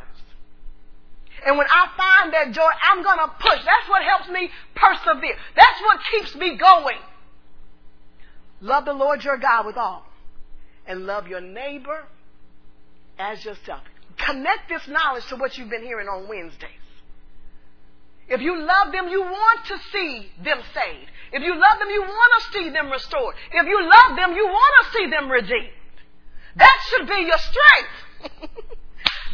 [1.46, 3.60] And when I find that joy, I'm going to push.
[3.64, 5.36] That's what helps me persevere.
[5.56, 6.98] That's what keeps me going.
[8.62, 10.06] Love the Lord your God with all.
[10.88, 12.06] And love your neighbor
[13.20, 13.82] as yourself.
[14.18, 16.70] Connect this knowledge to what you've been hearing on Wednesdays.
[18.28, 21.10] If you love them, you want to see them saved.
[21.32, 23.36] If you love them, you want to see them restored.
[23.52, 25.70] If you love them, you want to see them redeemed.
[26.56, 28.42] That should be your strength.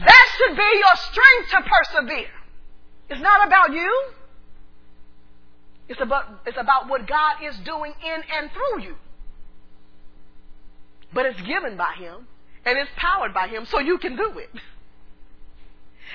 [0.05, 2.31] that should be your strength to persevere.
[3.09, 4.11] It's not about you.
[5.87, 8.95] It's about, it's about what God is doing in and through you.
[11.13, 12.27] But it's given by Him
[12.65, 14.49] and it's powered by Him so you can do it.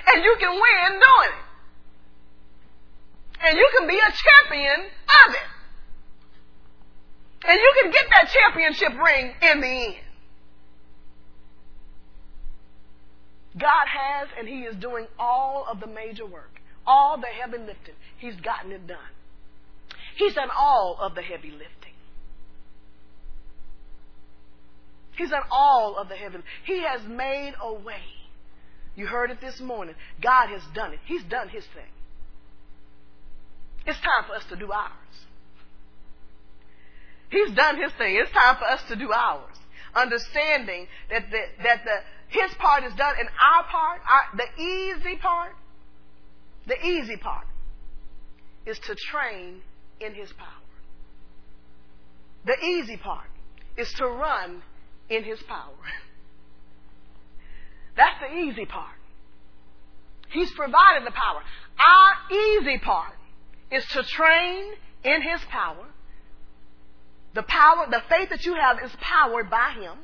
[0.07, 1.46] And you can win doing it.
[3.47, 5.49] And you can be a champion of it.
[7.49, 9.97] And you can get that championship ring in the end.
[13.57, 17.95] God has, and He is doing all of the major work, all the heavy lifting.
[18.19, 18.99] He's gotten it done.
[20.17, 21.93] He's done all of the heavy lifting.
[25.17, 26.39] He's done all of the heavy.
[26.65, 28.03] He has made a way.
[28.97, 29.95] You heard it this morning.
[30.21, 30.99] God has done it.
[31.07, 31.85] He's done His thing.
[33.87, 34.91] It's time for us to do ours.
[37.31, 38.17] He's done his thing.
[38.17, 39.57] It's time for us to do ours.
[39.95, 45.17] Understanding that the, that the his part is done and our part, our, the easy
[45.17, 45.53] part,
[46.67, 47.47] the easy part
[48.67, 49.63] is to train
[50.01, 50.49] in his power.
[52.45, 53.29] The easy part
[53.77, 54.63] is to run
[55.09, 55.71] in his power.
[57.97, 58.97] That's the easy part.
[60.31, 61.43] He's provided the power.
[61.79, 63.15] Our easy part
[63.71, 64.73] is to train
[65.05, 65.87] in His power.
[67.35, 69.99] The power, the faith that you have is powered by Him.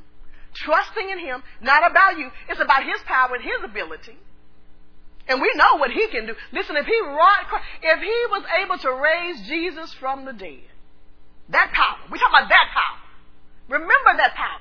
[0.55, 2.30] Trusting in Him, not about you.
[2.48, 4.18] It's about His power and His ability.
[5.28, 6.34] And we know what He can do.
[6.52, 10.68] Listen, if He if He was able to raise Jesus from the dead,
[11.48, 12.98] that power, we're talking about that power.
[13.68, 14.60] Remember that power.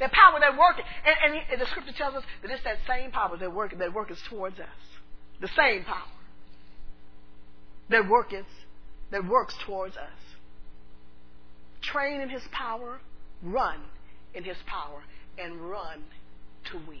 [0.00, 0.80] That power that works.
[1.06, 3.94] And, and, and the scripture tells us that it's that same power that works that
[3.94, 4.66] works towards us.
[5.40, 6.10] The same power
[7.90, 8.46] that worketh,
[9.10, 10.08] that works towards us.
[11.82, 13.00] Train in his power,
[13.42, 13.80] run
[14.34, 15.02] in his power,
[15.38, 16.02] and run
[16.70, 17.00] to win.